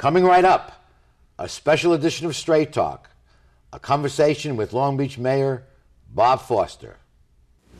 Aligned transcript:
Coming 0.00 0.24
right 0.24 0.46
up, 0.46 0.72
a 1.38 1.46
special 1.46 1.92
edition 1.92 2.24
of 2.24 2.34
Straight 2.34 2.72
Talk, 2.72 3.10
a 3.70 3.78
conversation 3.78 4.56
with 4.56 4.72
Long 4.72 4.96
Beach 4.96 5.18
Mayor 5.18 5.64
Bob 6.08 6.40
Foster. 6.40 6.96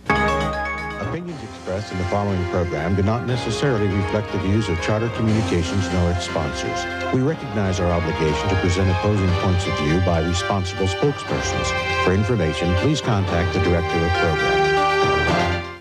Opinions 0.04 1.42
expressed 1.42 1.90
in 1.90 1.96
the 1.96 2.04
following 2.04 2.44
program 2.50 2.94
do 2.94 3.02
not 3.02 3.26
necessarily 3.26 3.86
reflect 3.86 4.30
the 4.32 4.38
views 4.40 4.68
of 4.68 4.78
Charter 4.82 5.08
Communications 5.16 5.90
nor 5.94 6.10
its 6.10 6.26
sponsors. 6.26 6.84
We 7.14 7.22
recognize 7.22 7.80
our 7.80 7.90
obligation 7.90 8.50
to 8.50 8.56
present 8.56 8.90
opposing 8.90 9.30
points 9.40 9.66
of 9.66 9.78
view 9.78 9.98
by 10.00 10.20
responsible 10.20 10.88
spokespersons. 10.88 12.04
For 12.04 12.12
information, 12.12 12.74
please 12.80 13.00
contact 13.00 13.54
the 13.54 13.60
director 13.60 13.96
of 13.96 14.12
program. 14.20 15.80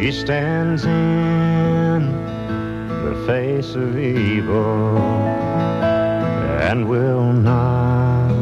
She 0.00 0.12
stands 0.12 0.84
in 0.84 0.90
the 0.90 1.81
face 3.26 3.74
of 3.76 3.96
evil 3.96 4.98
and 6.68 6.88
will 6.88 7.32
not 7.32 8.32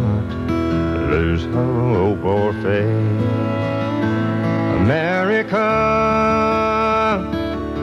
lose 1.10 1.44
hope 1.46 2.24
or 2.24 2.52
faith. 2.62 3.20
America, 4.80 5.58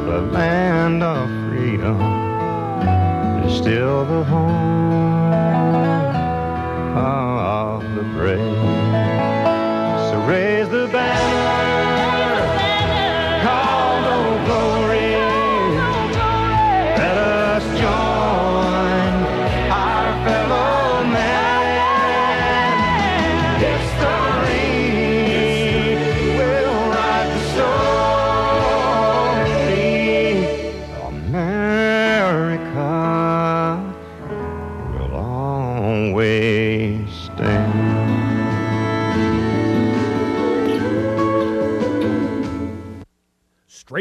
the 0.08 0.22
land 0.32 1.04
of 1.04 1.30
freedom, 1.48 2.02
is 3.46 3.58
still 3.58 4.06
the 4.06 4.24
home 4.24 5.34
of 6.98 7.84
the 7.96 8.04
brave. 8.16 8.77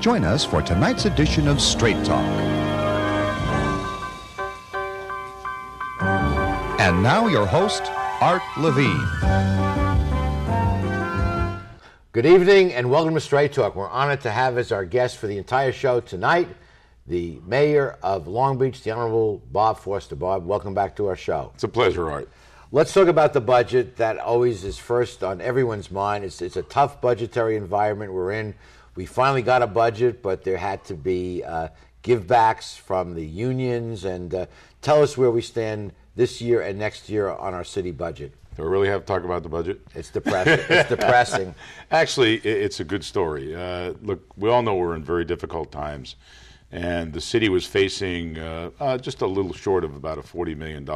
Join 0.00 0.24
us 0.24 0.46
for 0.46 0.62
tonight's 0.62 1.04
edition 1.04 1.46
of 1.46 1.60
Straight 1.60 2.02
Talk. 2.06 2.24
And 6.80 7.02
now, 7.02 7.26
your 7.26 7.44
host, 7.44 7.82
Art 8.22 8.40
Levine. 8.56 9.06
Good 12.12 12.24
evening 12.24 12.72
and 12.72 12.90
welcome 12.90 13.12
to 13.12 13.20
Straight 13.20 13.52
Talk. 13.52 13.76
We're 13.76 13.90
honored 13.90 14.22
to 14.22 14.30
have 14.30 14.56
as 14.56 14.72
our 14.72 14.86
guest 14.86 15.18
for 15.18 15.26
the 15.26 15.36
entire 15.36 15.70
show 15.70 16.00
tonight 16.00 16.48
the 17.06 17.38
mayor 17.44 17.98
of 18.02 18.26
Long 18.26 18.56
Beach, 18.56 18.82
the 18.82 18.92
Honorable 18.92 19.42
Bob 19.52 19.80
Foster. 19.80 20.16
Bob, 20.16 20.46
welcome 20.46 20.72
back 20.72 20.96
to 20.96 21.08
our 21.08 21.16
show. 21.16 21.50
It's 21.54 21.64
a 21.64 21.68
pleasure, 21.68 22.10
Art. 22.10 22.30
Let's 22.72 22.94
talk 22.94 23.08
about 23.08 23.34
the 23.34 23.40
budget. 23.42 23.96
That 23.96 24.16
always 24.16 24.64
is 24.64 24.78
first 24.78 25.22
on 25.22 25.42
everyone's 25.42 25.90
mind. 25.90 26.24
It's, 26.24 26.40
it's 26.40 26.56
a 26.56 26.62
tough 26.62 27.02
budgetary 27.02 27.56
environment 27.56 28.14
we're 28.14 28.32
in. 28.32 28.54
We 28.94 29.06
finally 29.06 29.42
got 29.42 29.62
a 29.62 29.66
budget, 29.66 30.22
but 30.22 30.44
there 30.44 30.56
had 30.56 30.84
to 30.84 30.94
be 30.94 31.42
uh, 31.44 31.68
givebacks 32.02 32.78
from 32.78 33.14
the 33.14 33.24
unions. 33.24 34.04
And 34.04 34.34
uh, 34.34 34.46
tell 34.82 35.02
us 35.02 35.16
where 35.16 35.30
we 35.30 35.42
stand 35.42 35.92
this 36.16 36.40
year 36.40 36.60
and 36.60 36.78
next 36.78 37.08
year 37.08 37.28
on 37.30 37.54
our 37.54 37.64
city 37.64 37.92
budget. 37.92 38.34
Do 38.56 38.64
I 38.64 38.66
really 38.66 38.88
have 38.88 39.02
to 39.02 39.06
talk 39.06 39.24
about 39.24 39.42
the 39.42 39.48
budget? 39.48 39.80
It's 39.94 40.10
depressing. 40.10 40.60
it's 40.68 40.88
depressing. 40.88 41.54
Actually, 41.90 42.36
it's 42.38 42.80
a 42.80 42.84
good 42.84 43.04
story. 43.04 43.54
Uh, 43.54 43.94
look, 44.02 44.20
we 44.36 44.50
all 44.50 44.62
know 44.62 44.74
we're 44.74 44.96
in 44.96 45.04
very 45.04 45.24
difficult 45.24 45.70
times, 45.70 46.16
and 46.72 47.12
the 47.12 47.20
city 47.20 47.48
was 47.48 47.64
facing 47.64 48.38
uh, 48.38 48.70
uh, 48.80 48.98
just 48.98 49.22
a 49.22 49.26
little 49.26 49.52
short 49.52 49.84
of 49.84 49.94
about 49.94 50.18
a 50.18 50.22
$40 50.22 50.56
million, 50.56 50.88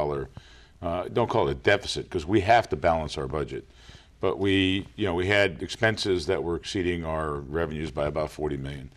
uh, 0.81 1.07
don't 1.13 1.29
call 1.29 1.47
it 1.47 1.51
a 1.51 1.55
deficit, 1.55 2.03
because 2.03 2.25
we 2.25 2.41
have 2.41 2.69
to 2.69 2.75
balance 2.75 3.17
our 3.17 3.27
budget. 3.27 3.67
But 4.25 4.39
we, 4.39 4.87
you 4.95 5.05
know, 5.05 5.13
we 5.13 5.27
had 5.27 5.61
expenses 5.61 6.25
that 6.25 6.43
were 6.43 6.55
exceeding 6.55 7.05
our 7.05 7.35
revenues 7.35 7.91
by 7.91 8.07
about 8.07 8.31
40 8.31 8.57
million. 8.57 8.91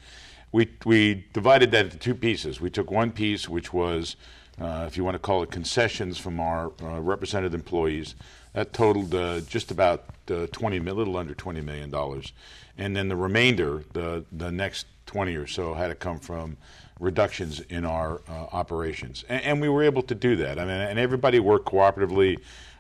We 0.52 0.70
we 0.86 1.26
divided 1.34 1.70
that 1.72 1.84
into 1.84 1.98
two 1.98 2.14
pieces. 2.14 2.62
We 2.62 2.70
took 2.70 2.90
one 2.90 3.10
piece, 3.12 3.46
which 3.46 3.70
was, 3.70 4.16
uh, 4.58 4.86
if 4.88 4.96
you 4.96 5.04
want 5.04 5.16
to 5.16 5.18
call 5.18 5.42
it 5.42 5.50
concessions 5.50 6.16
from 6.16 6.40
our 6.40 6.72
uh, 6.82 7.02
represented 7.02 7.52
employees, 7.52 8.14
that 8.54 8.72
totaled 8.72 9.14
uh, 9.14 9.40
just 9.40 9.70
about 9.70 10.06
uh, 10.30 10.46
20, 10.50 10.80
mi- 10.80 10.92
little 10.92 11.18
under 11.18 11.34
20 11.34 11.60
million 11.60 11.90
dollars, 11.90 12.32
and 12.78 12.96
then 12.96 13.08
the 13.08 13.16
remainder, 13.16 13.84
the 13.92 14.24
the 14.32 14.50
next 14.50 14.86
20 15.04 15.36
or 15.36 15.46
so, 15.46 15.74
had 15.74 15.88
to 15.88 15.94
come 15.94 16.18
from 16.18 16.56
reductions 17.00 17.60
in 17.68 17.84
our 17.84 18.22
uh, 18.30 18.46
operations, 18.52 19.26
and, 19.28 19.42
and 19.44 19.60
we 19.60 19.68
were 19.68 19.82
able 19.82 20.00
to 20.04 20.14
do 20.14 20.36
that. 20.36 20.58
I 20.58 20.64
mean, 20.64 20.80
and 20.80 20.98
everybody 20.98 21.38
worked 21.38 21.66
cooperatively. 21.66 22.38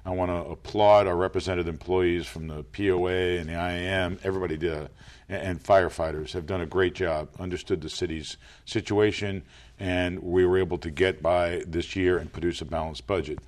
I 0.08 0.12
want 0.12 0.30
to 0.30 0.50
applaud 0.50 1.06
our 1.06 1.14
represented 1.16 1.68
employees 1.68 2.26
from 2.26 2.48
the 2.48 2.62
POA 2.64 3.38
and 3.40 3.48
the 3.50 3.52
IAM. 3.52 4.18
Everybody 4.24 4.56
did, 4.56 4.72
a, 4.72 4.90
and 5.28 5.62
firefighters 5.62 6.32
have 6.32 6.46
done 6.46 6.62
a 6.62 6.66
great 6.66 6.94
job, 6.94 7.28
understood 7.38 7.82
the 7.82 7.90
city's 7.90 8.38
situation, 8.64 9.42
and 9.78 10.18
we 10.22 10.46
were 10.46 10.56
able 10.56 10.78
to 10.78 10.90
get 10.90 11.22
by 11.22 11.62
this 11.66 11.94
year 11.94 12.16
and 12.16 12.32
produce 12.32 12.62
a 12.62 12.64
balanced 12.64 13.06
budget. 13.06 13.38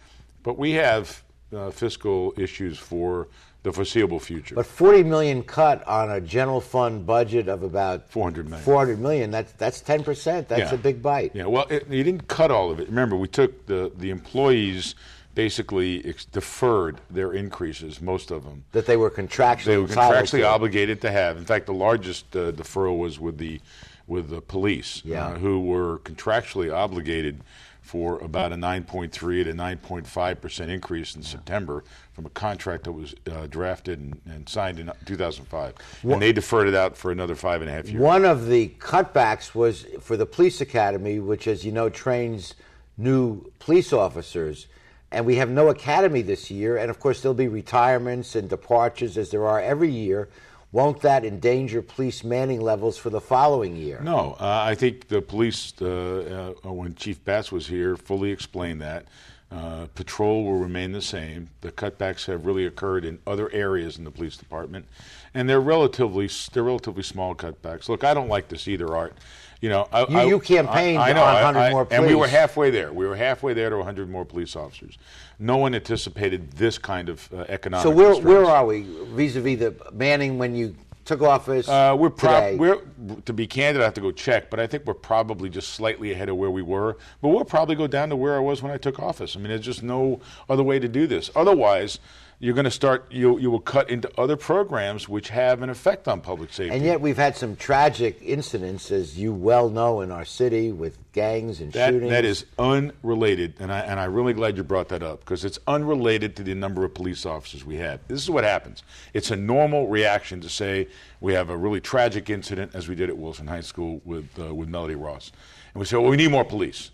But 0.43 0.59
we 0.59 0.73
have 0.73 1.23
uh, 1.57 1.71
fiscal 1.71 2.35
issues 2.37 2.79
for 2.79 3.29
the 3.63 3.73
foreseeable 3.73 4.21
future. 4.21 4.55
But 4.55 4.67
40 4.67 5.03
million 5.05 5.43
cut 5.43 5.87
on 5.89 6.11
a 6.11 6.21
general 6.21 6.61
fund 6.61 7.07
budget 7.07 7.49
of 7.49 7.63
about 7.63 8.11
400 8.11 8.49
million. 8.51 8.65
400 8.65 8.99
million. 8.99 9.31
That's 9.31 9.53
that's 9.53 9.81
10 9.81 10.05
percent. 10.05 10.49
That's 10.49 10.73
Yeah. 10.73 10.75
a 10.75 10.79
big 10.79 11.03
bite. 11.03 11.33
Yeah, 11.35 11.47
well, 11.47 11.67
it, 11.71 11.87
you 11.89 12.03
didn't 12.05 12.29
cut 12.29 12.51
all 12.51 12.71
of 12.71 12.81
it. 12.81 12.89
Remember, 12.89 13.17
we 13.17 13.29
took 13.29 13.67
the, 13.67 13.93
the 13.97 14.11
employees 14.11 14.95
basically 15.35 16.05
ex- 16.05 16.25
deferred 16.25 17.01
their 17.11 17.33
increases, 17.33 18.01
most 18.01 18.31
of 18.31 18.45
them. 18.45 18.65
That 18.73 18.87
they 18.87 18.97
were 18.97 19.11
contractually 19.11 19.65
They 19.65 19.79
were 19.79 19.89
contractually 19.89 20.47
obligated 20.47 21.01
to 21.03 21.11
have. 21.11 21.37
In 21.37 21.45
fact, 21.45 21.67
the 21.67 21.75
largest 21.75 22.35
uh, 22.37 22.53
deferral 22.53 22.99
was 22.99 23.19
with 23.21 23.39
the 23.39 23.61
with 24.07 24.29
the 24.29 24.41
police, 24.41 25.03
Yeah. 25.05 25.29
uh, 25.29 25.39
who 25.39 25.61
were 25.61 25.99
contractually 26.01 26.75
obligated 26.75 27.43
for 27.81 28.19
about 28.19 28.53
a 28.53 28.57
9.3 28.57 29.11
to 29.45 29.53
9.5 29.53 30.41
percent 30.41 30.69
increase 30.71 31.15
in 31.15 31.23
September 31.23 31.85
from 32.13 32.27
a 32.27 32.31
contract 32.31 32.85
that 32.85 32.93
was 32.93 33.15
uh, 33.31 33.47
drafted 33.47 34.01
and, 34.01 34.21
and 34.27 34.49
signed 34.49 34.81
in 34.81 34.91
2005, 35.07 35.75
and 36.03 36.21
they 36.21 36.33
deferred 36.33 36.67
it 36.67 36.75
out 36.75 36.97
for 36.97 37.13
another 37.13 37.37
five 37.37 37.61
and 37.63 37.71
a 37.71 37.73
half 37.73 37.89
years. 37.89 38.01
One 38.01 38.25
of 38.25 38.47
the 38.47 38.69
cutbacks 38.81 39.55
was 39.55 39.87
for 40.01 40.17
the 40.17 40.27
police 40.27 40.61
academy, 40.61 41.21
which, 41.21 41.47
as 41.47 41.65
you 41.65 41.71
know, 41.71 41.89
trains 41.89 42.55
new 42.99 43.51
police 43.61 43.93
officers. 43.93 44.67
And 45.13 45.27
we 45.27 45.37
have 45.37 45.51
no 45.51 45.69
academy 45.69 46.23
this 46.23 46.51
year. 46.51 46.77
And 46.77 46.91
of 46.91 47.01
course, 47.01 47.21
there'll 47.21 47.35
be 47.35 47.49
retirements 47.49 48.37
and 48.37 48.49
departures 48.49 49.19
as 49.19 49.31
there 49.31 49.47
are 49.47 49.61
every 49.61 49.91
year. 49.91 50.29
Won't 50.73 51.01
that 51.01 51.25
endanger 51.25 51.83
police 51.83 52.23
manning 52.23 52.61
levels 52.61 52.97
for 52.97 53.11
the 53.11 53.21
following 53.21 53.75
year? 53.75 54.01
No, 54.05 54.37
uh, 54.39 54.63
I 54.65 54.77
think 54.77 55.09
the 55.09 55.21
police, 55.21 55.73
uh, 55.83 56.55
uh, 56.65 56.73
when 56.73 56.95
Chief 56.95 57.25
Batts 57.25 57.51
was 57.51 57.67
here, 57.67 57.97
fully 57.97 58.31
explained 58.31 58.81
that. 58.81 59.07
Uh, 59.51 59.87
patrol 59.97 60.45
will 60.45 60.59
remain 60.59 60.93
the 60.93 61.03
same. 61.03 61.49
The 61.61 61.73
cutbacks 61.73 62.27
have 62.27 62.47
really 62.47 62.67
occurred 62.67 63.05
in 63.05 63.19
other 63.27 63.51
areas 63.53 63.99
in 63.99 64.05
the 64.05 64.11
police 64.13 64.37
department, 64.37 64.87
and 65.35 65.49
they're 65.49 65.61
relatively 65.61 66.29
they're 66.53 66.63
relatively 66.63 67.03
small 67.03 67.35
cutbacks. 67.35 67.89
Look, 67.89 68.05
I 68.05 68.15
don't 68.15 68.29
like 68.29 68.47
this 68.49 68.69
either, 68.69 68.95
Art. 68.95 69.13
You 69.61 69.69
know, 69.69 69.89
I, 69.93 70.01
You- 70.07 70.19
I- 70.19 70.25
you 70.25 70.39
campaigned 70.41 70.99
I, 71.03 71.11
I 71.11 71.13
know, 71.13 71.23
on 71.25 71.37
I- 71.37 71.43
100 71.43 71.59
I- 71.59 71.71
more 71.73 71.87
and 71.91 72.07
we 72.07 72.15
were 72.15 72.29
halfway 72.29 72.71
there. 72.71 72.93
We 72.93 73.07
were 73.07 73.17
halfway 73.17 73.53
there 73.53 73.71
to 73.71 73.77
100 73.79 74.09
more 74.09 74.25
police 74.25 74.55
officers. 74.55 74.97
No 75.41 75.57
one 75.57 75.75
anticipated 75.75 76.53
this 76.53 76.79
kind 76.79 77.09
of 77.09 77.29
uh, 77.33 77.45
economic. 77.49 77.83
So 77.83 77.91
where, 77.91 78.11
distress. 78.11 78.25
where 78.27 78.45
are 78.45 78.65
we 78.65 78.83
vis-a-vis 79.15 79.59
the 79.59 79.75
manning 79.93 80.39
when 80.39 80.55
you 80.55 80.77
took 81.11 81.23
office 81.23 81.69
Uh, 81.69 81.97
we're 81.99 82.09
prob- 82.11 82.59
we're 82.59 82.79
to 83.25 83.33
be 83.33 83.47
candid. 83.47 83.83
I 83.83 83.85
have 83.85 83.95
to 83.95 84.01
go 84.01 84.13
check, 84.13 84.49
but 84.49 84.61
I 84.61 84.67
think 84.67 84.87
we're 84.87 84.95
probably 84.95 85.49
just 85.51 85.71
slightly 85.71 86.13
ahead 86.13 86.29
of 86.29 86.37
where 86.37 86.51
we 86.51 86.63
were. 86.63 86.97
But 87.21 87.29
we'll 87.31 87.45
probably 87.45 87.75
go 87.75 87.87
down 87.89 88.11
to 88.11 88.17
where 88.17 88.37
I 88.37 88.39
was 88.39 88.63
when 88.63 88.71
I 88.71 88.77
took 88.77 89.01
office. 89.01 89.35
I 89.35 89.41
mean, 89.41 89.49
there's 89.49 89.61
just 89.65 89.83
no 89.83 90.21
other 90.49 90.63
way 90.63 90.79
to 90.79 90.89
do 90.89 91.07
this. 91.09 91.29
Otherwise, 91.35 91.99
you're 92.43 92.55
going 92.55 92.65
to 92.65 92.71
start. 92.71 93.05
You 93.13 93.39
you 93.39 93.51
will 93.51 93.61
cut 93.61 93.91
into 93.91 94.11
other 94.19 94.35
programs 94.35 95.09
which 95.09 95.29
have 95.29 95.61
an 95.63 95.69
effect 95.69 96.09
on 96.09 96.23
public 96.23 96.53
safety. 96.53 96.75
and 96.75 96.83
yet 96.83 97.01
we've 97.01 97.19
had 97.19 97.37
some 97.37 97.55
tragic 97.55 98.19
incidents, 98.23 98.91
as 98.91 99.19
you 99.19 99.33
well 99.33 99.69
know, 99.69 100.01
in 100.01 100.11
our 100.11 100.25
city 100.25 100.73
with 100.73 100.97
gangs 101.13 101.61
and 101.61 101.71
That, 101.75 101.93
shootings. 101.93 102.11
that 102.11 102.25
is 102.25 102.47
unrelated, 102.59 103.55
and, 103.61 103.71
I, 103.71 103.81
and 103.81 104.01
I'm 104.01 104.13
really 104.15 104.33
glad 104.33 104.57
you 104.57 104.65
brought 104.65 104.89
that 104.89 105.03
up 105.03 105.21
because 105.21 105.45
it's 105.45 105.59
unrelated 105.67 106.35
to 106.37 106.43
the 106.43 106.55
number 106.55 106.83
of 106.85 106.95
police 106.95 107.27
officers 107.27 107.65
we 107.65 107.77
have. 107.77 108.01
This 108.09 108.23
is 108.23 108.31
what 108.31 108.45
happens. 108.45 108.83
It's 109.13 109.31
a 109.31 109.37
normal 109.37 109.89
reaction 109.89 110.41
to 110.41 110.49
say 110.49 110.89
we 111.21 111.35
have 111.35 111.51
a 111.51 111.57
really 111.57 111.81
tragic 111.81 112.31
incident, 112.31 112.75
as 112.75 112.89
we 112.89 112.95
did 112.95 113.11
at 113.11 113.19
Wilson 113.19 113.47
High 113.49 113.61
School 113.61 114.01
with, 114.05 114.27
uh, 114.41 114.55
with 114.55 114.69
Melodie 114.69 114.95
Ross. 114.95 115.31
And 115.75 115.81
we 115.81 115.85
say, 115.85 115.97
well, 115.99 116.09
we 116.11 116.17
need 116.17 116.31
more 116.31 116.45
police. 116.45 116.91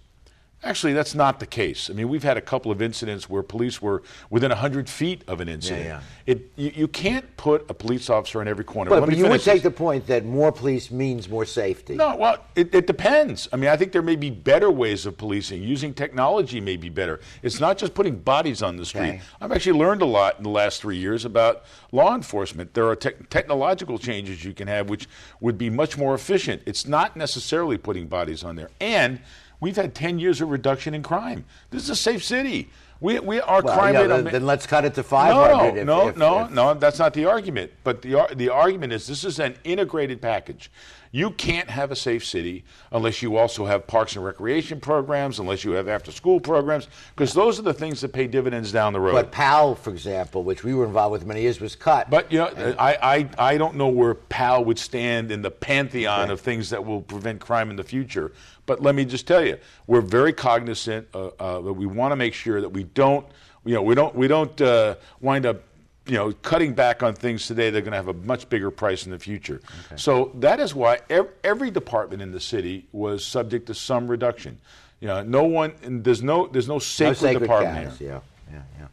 Actually, 0.65 0.95
that's 0.95 1.15
not 1.15 1.39
the 1.39 1.47
case. 1.47 1.91
I 1.91 1.93
mean, 1.93 2.09
we've 2.09 2.23
had 2.23 2.37
a 2.37 2.41
couple 2.41 2.73
of 2.73 2.81
incidents 2.81 3.29
where 3.29 3.43
police 3.43 3.81
were 3.81 4.03
within 4.31 4.49
100 4.49 4.89
feet 4.89 5.23
of 5.29 5.41
an 5.41 5.49
incident. 5.49 5.85
yeah. 5.85 6.01
It, 6.25 6.51
you, 6.57 6.73
you 6.75 6.89
can't 6.89 7.37
put 7.37 7.71
a 7.71 7.75
police 7.75 8.11
officer 8.11 8.43
in 8.43 8.49
every 8.49 8.65
corner. 8.65 8.89
But, 8.89 9.07
but 9.07 9.17
you 9.17 9.29
would 9.29 9.43
take 9.43 9.63
this. 9.63 9.63
the 9.63 9.71
point 9.71 10.07
that 10.09 10.25
more 10.25 10.51
police 10.51 10.91
means 10.91 11.29
more 11.29 11.45
safety. 11.45 11.95
No, 11.95 12.17
well, 12.17 12.39
it, 12.57 12.75
it 12.75 12.87
depends. 12.87 13.49
I 13.53 13.57
mean, 13.57 13.71
I 13.71 13.77
think 13.77 13.93
there 13.93 14.03
may 14.03 14.17
be 14.17 14.31
better 14.31 14.71
ways 14.71 15.07
of 15.07 15.17
policing. 15.17 15.63
Using 15.63 15.95
technology 15.95 16.61
may 16.61 16.77
be 16.77 16.89
better. 16.89 17.21
It's 17.43 17.61
not 17.61 17.79
just 17.79 17.95
putting 17.95 18.17
bodies 18.17 18.63
on 18.63 18.77
the 18.77 18.85
street. 18.85 19.03
Okay. 19.03 19.21
I've 19.41 19.53
actually 19.53 19.79
learned 19.79 20.03
a 20.03 20.07
lot 20.07 20.39
in 20.39 20.43
the 20.43 20.51
last 20.51 20.81
three 20.81 20.97
years 20.97 21.25
about 21.25 21.65
law 21.93 22.15
enforcement. 22.15 22.75
There 22.75 22.89
are 22.89 22.97
tech 22.97 23.29
technological 23.29 23.99
changes 23.99 24.45
you 24.45 24.53
can 24.53 24.67
have 24.69 24.89
which 24.89 25.07
would 25.41 25.59
be 25.59 25.71
much 25.71 25.97
more 25.97 26.15
efficient. 26.15 26.63
It's 26.67 26.87
not 26.87 27.17
necessarily 27.17 27.79
putting 27.79 28.09
bodies 28.09 28.43
on 28.43 28.57
there. 28.57 28.71
And 28.81 29.21
we've 29.61 29.77
had 29.77 29.95
10 29.95 30.19
years 30.19 30.41
of 30.41 30.51
reduction 30.51 30.95
in 30.95 31.03
crime. 31.03 31.45
This 31.71 31.83
is 31.85 31.91
a 31.91 31.97
safe 31.97 32.25
city. 32.25 32.71
We, 33.01 33.19
we 33.21 33.41
our 33.41 33.61
Well, 33.63 33.75
crime 33.77 33.95
yeah, 33.95 34.01
rate. 34.03 34.07
then, 34.09 34.25
then 34.25 34.47
let's 34.47 34.67
cut 34.67 34.85
it 34.87 34.95
to 34.95 35.03
500. 35.03 35.51
no, 35.51 35.67
if- 35.77 35.87
no, 35.87 36.09
if- 36.09 36.17
no, 36.17 36.45
if- 36.45 36.51
no. 36.51 36.75
That's 36.75 36.99
not 36.99 37.13
the 37.13 37.27
argument. 37.27 37.71
But 37.85 38.01
the 38.03 38.27
the 38.35 38.49
argument 38.49 38.93
is 38.95 39.07
this 39.07 39.23
is 39.23 39.39
an 39.39 39.57
integrated 39.65 40.23
package. 40.23 40.71
You 41.17 41.31
can't 41.31 41.71
have 41.71 41.93
a 41.93 41.97
safe 41.97 42.27
city 42.27 42.63
unless 42.93 43.23
you 43.23 43.39
also 43.39 43.65
have 43.65 43.87
parks 43.87 44.17
and 44.17 44.23
recreation 44.23 44.81
programs, 44.81 45.39
unless 45.39 45.65
you 45.65 45.71
have 45.71 45.89
after 45.89 46.13
school 46.13 46.39
programs, 46.39 46.89
because 47.15 47.33
those 47.33 47.59
are 47.59 47.63
the 47.63 47.73
things 47.73 48.03
that 48.03 48.13
pay 48.13 48.27
dividends 48.27 48.71
down 48.71 48.93
the 48.93 49.01
road. 49.01 49.15
But 49.15 49.33
PAL, 49.33 49.77
for 49.77 49.89
example, 49.89 50.45
which 50.45 50.63
we 50.63 50.75
were 50.75 50.85
involved 50.85 51.13
with 51.13 51.25
many 51.25 51.41
years, 51.41 51.59
was 51.59 51.75
cut. 51.75 52.11
But 52.11 52.31
you 52.31 52.41
know, 52.41 52.75
I, 52.79 52.99
I, 53.01 53.53
I 53.53 53.57
don't 53.57 53.77
know 53.77 53.89
where 53.89 54.13
PAL 54.13 54.67
would 54.67 54.79
stand 54.79 55.33
in 55.33 55.41
the 55.41 55.51
pantheon 55.51 56.31
of 56.31 56.43
things 56.43 56.69
that 56.69 56.85
will 56.85 57.01
prevent 57.01 57.41
crime 57.41 57.71
in 57.71 57.77
the 57.77 57.85
future. 57.85 58.33
But 58.67 58.83
let 58.83 58.95
me 58.95 59.07
just 59.07 59.27
tell 59.27 59.43
you, 59.43 59.57
we're 59.87 60.03
very 60.03 60.35
cognizant 60.35 61.09
uh, 61.15 61.29
uh, 61.39 61.63
that 61.63 61.73
we 61.73 61.87
want 61.87 62.13
to 62.13 62.17
make 62.17 62.35
sure 62.35 62.61
that 62.61 62.69
we 62.69 62.85
don't, 62.85 63.27
you 63.65 63.73
know, 63.73 63.81
we 63.81 63.95
don't, 63.95 64.15
we 64.15 64.29
don't 64.29 64.61
uh, 64.61 64.97
wind 65.23 65.47
up, 65.47 65.63
you 66.07 66.15
know, 66.15 66.33
cutting 66.43 66.75
back 66.75 67.03
on 67.03 67.15
things 67.15 67.47
today. 67.47 67.71
They're 67.71 67.83
going 67.83 67.93
to 67.93 67.97
have 67.97 68.09
a 68.09 68.15
much 68.15 68.49
bigger 68.49 68.71
price 68.71 69.07
in 69.07 69.13
the 69.13 69.19
future. 69.19 69.61
So 69.97 70.31
that 70.37 70.61
is 70.61 70.75
why 70.75 71.01
ev- 71.11 71.31
every 71.43 71.71
department 71.71 72.23
in 72.23 72.33
the 72.33 72.41
city 72.41 72.87
was 72.93 73.25
subject 73.25 73.67
to 73.67 73.75
some 73.75 74.09
reduction. 74.09 74.59
You 75.01 75.09
know, 75.09 75.23
no 75.23 75.45
one, 75.45 75.75
and 75.83 76.05
there's 76.05 76.23
no, 76.23 76.47
there's 76.47 76.69
no 76.69 76.75
no 76.75 76.79
sacred, 76.79 77.19
sacred 77.19 77.41
department 77.41 77.89
cows. 77.89 77.99
here. 77.99 78.21
Yeah, 78.49 78.55
yeah, 78.55 78.63
yeah. 78.81 78.87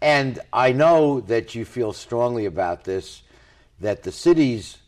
And 0.00 0.40
I 0.52 0.72
know 0.72 1.20
that 1.20 1.54
you 1.54 1.64
feel 1.64 1.92
strongly 1.92 2.44
about 2.46 2.84
this, 2.84 3.22
that 3.80 4.02
the 4.02 4.12
city's 4.12 4.78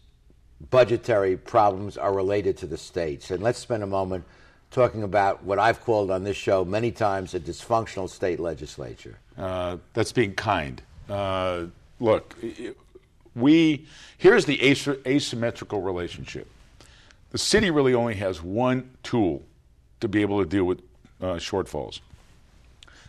budgetary 0.71 1.37
problems 1.37 1.97
are 1.97 2.13
related 2.13 2.59
to 2.59 2.67
the 2.67 2.77
states. 2.77 3.31
And 3.31 3.43
let's 3.43 3.59
spend 3.59 3.83
a 3.83 3.87
moment 3.87 4.25
talking 4.71 5.03
about 5.03 5.43
what 5.43 5.59
I've 5.59 5.81
called 5.81 6.11
on 6.11 6.23
this 6.25 6.37
show 6.37 6.65
many 6.65 6.93
times 6.93 7.35
a 7.35 7.41
dysfunctional 7.41 8.09
state 8.09 8.39
legislature. 8.39 9.19
Uh, 9.37 9.79
that's 9.95 10.13
being 10.13 10.35
kind. 10.35 10.83
Uh, 11.11 11.67
look, 11.99 12.37
we 13.35 13.87
here's 14.17 14.45
the 14.45 14.71
as- 14.71 14.97
asymmetrical 15.07 15.83
relationship. 15.83 16.49
The 17.31 17.39
city 17.39 17.71
really 17.71 17.95
only 17.95 18.15
has 18.15 18.43
one 18.43 18.91
tool 19.03 19.43
to 20.01 20.09
be 20.09 20.23
able 20.23 20.43
to 20.43 20.49
deal 20.49 20.65
with 20.65 20.81
uh, 21.21 21.35
shortfalls. 21.35 22.01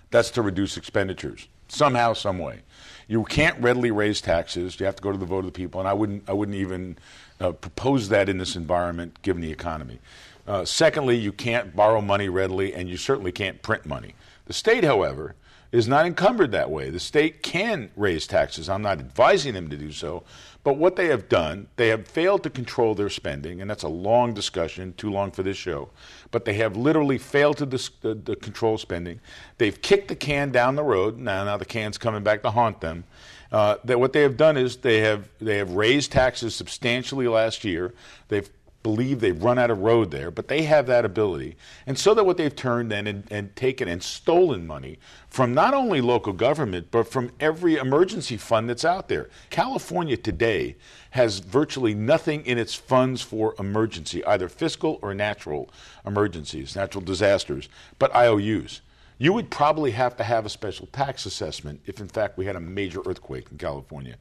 That's 0.10 0.30
to 0.32 0.42
reduce 0.42 0.78
expenditures 0.78 1.48
somehow, 1.70 2.14
some 2.14 2.38
way. 2.38 2.62
You 3.08 3.24
can't 3.24 3.60
readily 3.62 3.92
raise 3.92 4.22
taxes. 4.22 4.80
You 4.80 4.86
have 4.86 4.96
to 4.98 5.02
go 5.02 5.12
to 5.12 5.18
the 5.18 5.26
vote 5.26 5.40
of 5.40 5.46
the 5.46 5.52
people, 5.52 5.80
and 5.80 5.88
I 5.88 5.94
wouldn't. 5.94 6.30
I 6.30 6.34
wouldn't 6.34 6.58
even 6.58 6.98
uh, 7.40 7.52
propose 7.52 8.10
that 8.10 8.30
in 8.30 8.38
this 8.38 8.56
environment, 8.56 9.22
given 9.22 9.42
the 9.42 9.52
economy. 9.52 10.00
Uh, 10.48 10.66
secondly, 10.66 11.18
you 11.18 11.32
can't 11.32 11.76
borrow 11.76 12.02
money 12.02 12.30
readily, 12.30 12.74
and 12.74 12.90
you 12.90 12.98
certainly 12.98 13.32
can't 13.32 13.62
print 13.62 13.86
money. 13.86 14.16
The 14.46 14.54
state, 14.54 14.84
however, 14.84 15.36
is 15.72 15.88
not 15.88 16.06
encumbered 16.06 16.52
that 16.52 16.70
way. 16.70 16.90
The 16.90 17.00
state 17.00 17.42
can 17.44 17.92
raise 17.96 18.28
taxes. 18.28 18.68
I'm 18.68 18.82
not 18.82 19.00
advising 19.00 19.54
them 19.54 19.70
to 19.70 19.78
do 19.78 19.92
so. 19.92 20.24
But 20.64 20.78
what 20.78 20.96
they 20.96 21.08
have 21.08 21.28
done, 21.28 21.68
they 21.76 21.88
have 21.88 22.08
failed 22.08 22.44
to 22.44 22.50
control 22.50 22.94
their 22.94 23.10
spending, 23.10 23.62
and 23.62 23.70
that's 23.70 23.84
a 23.84 23.88
long 23.88 24.34
discussion, 24.34 24.94
too 24.94 25.10
long 25.10 25.32
for 25.32 25.42
this 25.42 25.58
show. 25.58 25.90
But 26.30 26.46
they 26.46 26.54
have 26.56 26.78
literally 26.78 27.18
failed 27.18 27.58
to 27.58 27.66
dis- 27.66 27.90
control 27.90 28.78
spending. 28.78 29.22
They've 29.58 29.82
kicked 29.82 30.10
the 30.10 30.16
can 30.16 30.52
down 30.52 30.76
the 30.76 30.84
road. 30.84 31.18
Now, 31.18 31.44
now 31.46 31.58
the 31.58 31.66
can's 31.66 31.98
coming 31.98 32.22
back 32.22 32.44
to 32.44 32.52
haunt 32.52 32.82
them. 32.82 33.06
Uh, 33.52 33.78
that 33.84 34.00
what 34.00 34.14
they 34.14 34.22
have 34.22 34.38
done 34.38 34.56
is 34.56 34.78
they 34.78 35.00
have 35.00 35.28
they 35.40 35.58
have 35.58 35.72
raised 35.72 36.12
taxes 36.12 36.56
substantially 36.56 37.28
last 37.28 37.66
year. 37.66 37.94
They've 38.30 38.50
believe 38.84 39.20
they've 39.20 39.44
run 39.44 39.60
out 39.60 39.70
of 39.70 39.80
road 39.80 40.12
there, 40.12 40.32
but 40.32 40.48
they 40.48 40.64
have 40.64 40.88
that 40.88 41.06
ability. 41.06 41.56
And 41.86 41.98
so 41.98 42.14
that 42.14 42.26
what 42.26 42.38
they've 42.38 42.56
turned 42.56 42.92
and, 42.92 43.24
and 43.30 43.56
taken 43.56 43.88
and 43.88 44.02
stolen 44.02 44.66
money 44.66 45.00
from 45.30 45.54
not 45.54 45.74
only 45.74 46.02
local 46.02 46.34
government, 46.34 46.88
but 46.92 47.08
from 47.08 47.32
every 47.40 47.76
emergency 47.76 48.38
fund 48.38 48.70
that's 48.70 48.86
out 48.86 49.08
there. 49.08 49.30
California 49.50 50.18
today 50.18 50.76
has 51.12 51.40
virtually 51.40 51.94
nothing 51.94 52.46
in 52.46 52.58
its 52.58 52.74
funds 52.74 53.22
for 53.22 53.56
emergency, 53.60 54.24
either 54.26 54.50
fiscal 54.50 55.00
or 55.02 55.14
natural 55.14 55.70
emergencies, 56.06 56.76
natural 56.76 57.04
disasters, 57.04 57.70
but 58.00 58.14
IOUs. 58.16 58.82
You 59.22 59.34
would 59.34 59.52
probably 59.52 59.92
have 59.92 60.18
to 60.18 60.24
have 60.24 60.48
a 60.48 60.50
special 60.50 60.88
tax 60.88 61.28
assessment 61.28 61.82
if, 61.86 62.00
in 62.00 62.08
fact, 62.08 62.40
we 62.40 62.46
had 62.48 62.56
a 62.56 62.60
major 62.60 63.02
earthquake 63.06 63.50
in 63.52 63.60
California. 63.60 64.16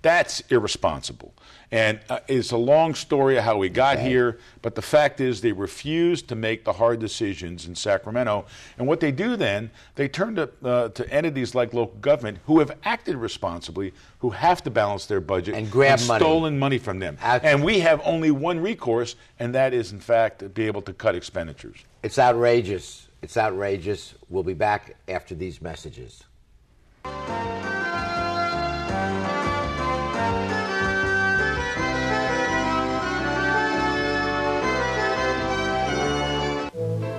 That's 0.00 0.40
irresponsible. 0.48 1.34
And 1.70 2.00
uh, 2.08 2.20
it's 2.26 2.52
a 2.52 2.56
long 2.56 2.94
story 2.94 3.36
of 3.36 3.44
how 3.44 3.58
we 3.58 3.68
got 3.68 3.98
here, 3.98 4.38
but 4.62 4.74
the 4.74 4.80
fact 4.80 5.20
is 5.20 5.42
they 5.42 5.52
refused 5.52 6.28
to 6.28 6.36
make 6.36 6.64
the 6.64 6.72
hard 6.72 7.00
decisions 7.00 7.66
in 7.66 7.74
Sacramento. 7.74 8.46
And 8.78 8.86
what 8.86 9.00
they 9.00 9.12
do 9.12 9.36
then, 9.36 9.70
they 9.94 10.08
turn 10.08 10.36
to, 10.36 10.48
uh, 10.64 10.88
to 10.88 11.12
entities 11.12 11.54
like 11.54 11.74
local 11.74 11.98
government 11.98 12.38
who 12.46 12.58
have 12.60 12.78
acted 12.82 13.16
responsibly, 13.16 13.92
who 14.20 14.30
have 14.30 14.62
to 14.62 14.70
balance 14.70 15.04
their 15.04 15.20
budget 15.20 15.54
And 15.54 15.70
grab 15.70 16.00
money. 16.08 16.24
stolen 16.24 16.58
money 16.58 16.78
from 16.78 16.98
them. 16.98 17.18
Out- 17.20 17.44
and 17.44 17.62
we 17.62 17.80
have 17.80 18.00
only 18.06 18.30
one 18.30 18.58
recourse, 18.60 19.16
and 19.38 19.54
that 19.54 19.74
is, 19.74 19.92
in 19.92 20.00
fact, 20.00 20.38
to 20.38 20.48
be 20.48 20.66
able 20.66 20.80
to 20.80 20.94
cut 20.94 21.14
expenditures. 21.14 21.76
It's 22.02 22.18
outrageous. 22.18 23.05
It's 23.22 23.36
outrageous. 23.36 24.14
We'll 24.28 24.42
be 24.42 24.54
back 24.54 24.96
after 25.08 25.34
these 25.34 25.60
messages. 25.60 26.24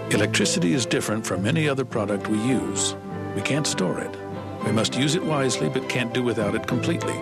Electricity 0.09 0.73
is 0.73 0.85
different 0.85 1.25
from 1.25 1.45
any 1.45 1.67
other 1.69 1.85
product 1.85 2.27
we 2.27 2.39
use. 2.39 2.95
We 3.35 3.41
can't 3.41 3.67
store 3.67 3.99
it. 3.99 4.15
We 4.65 4.71
must 4.71 4.95
use 4.95 5.15
it 5.15 5.23
wisely, 5.23 5.69
but 5.69 5.87
can't 5.89 6.13
do 6.13 6.23
without 6.23 6.55
it 6.55 6.65
completely. 6.65 7.13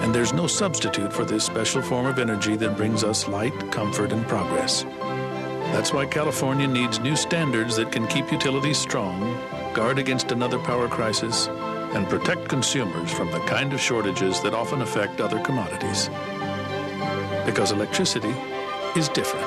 And 0.00 0.14
there's 0.14 0.32
no 0.32 0.46
substitute 0.46 1.12
for 1.12 1.24
this 1.24 1.44
special 1.44 1.82
form 1.82 2.06
of 2.06 2.18
energy 2.18 2.56
that 2.56 2.76
brings 2.76 3.04
us 3.04 3.28
light, 3.28 3.52
comfort, 3.70 4.12
and 4.12 4.26
progress. 4.26 4.84
That's 5.72 5.92
why 5.92 6.04
California 6.04 6.66
needs 6.66 6.98
new 6.98 7.16
standards 7.16 7.76
that 7.76 7.92
can 7.92 8.06
keep 8.08 8.30
utilities 8.32 8.76
strong, 8.76 9.20
guard 9.72 9.98
against 9.98 10.32
another 10.32 10.58
power 10.58 10.88
crisis, 10.88 11.46
and 11.94 12.08
protect 12.08 12.48
consumers 12.48 13.10
from 13.12 13.30
the 13.30 13.38
kind 13.40 13.72
of 13.72 13.80
shortages 13.80 14.40
that 14.42 14.52
often 14.52 14.82
affect 14.82 15.20
other 15.20 15.40
commodities. 15.40 16.10
Because 17.46 17.72
electricity 17.72 18.34
is 18.96 19.08
different. 19.08 19.46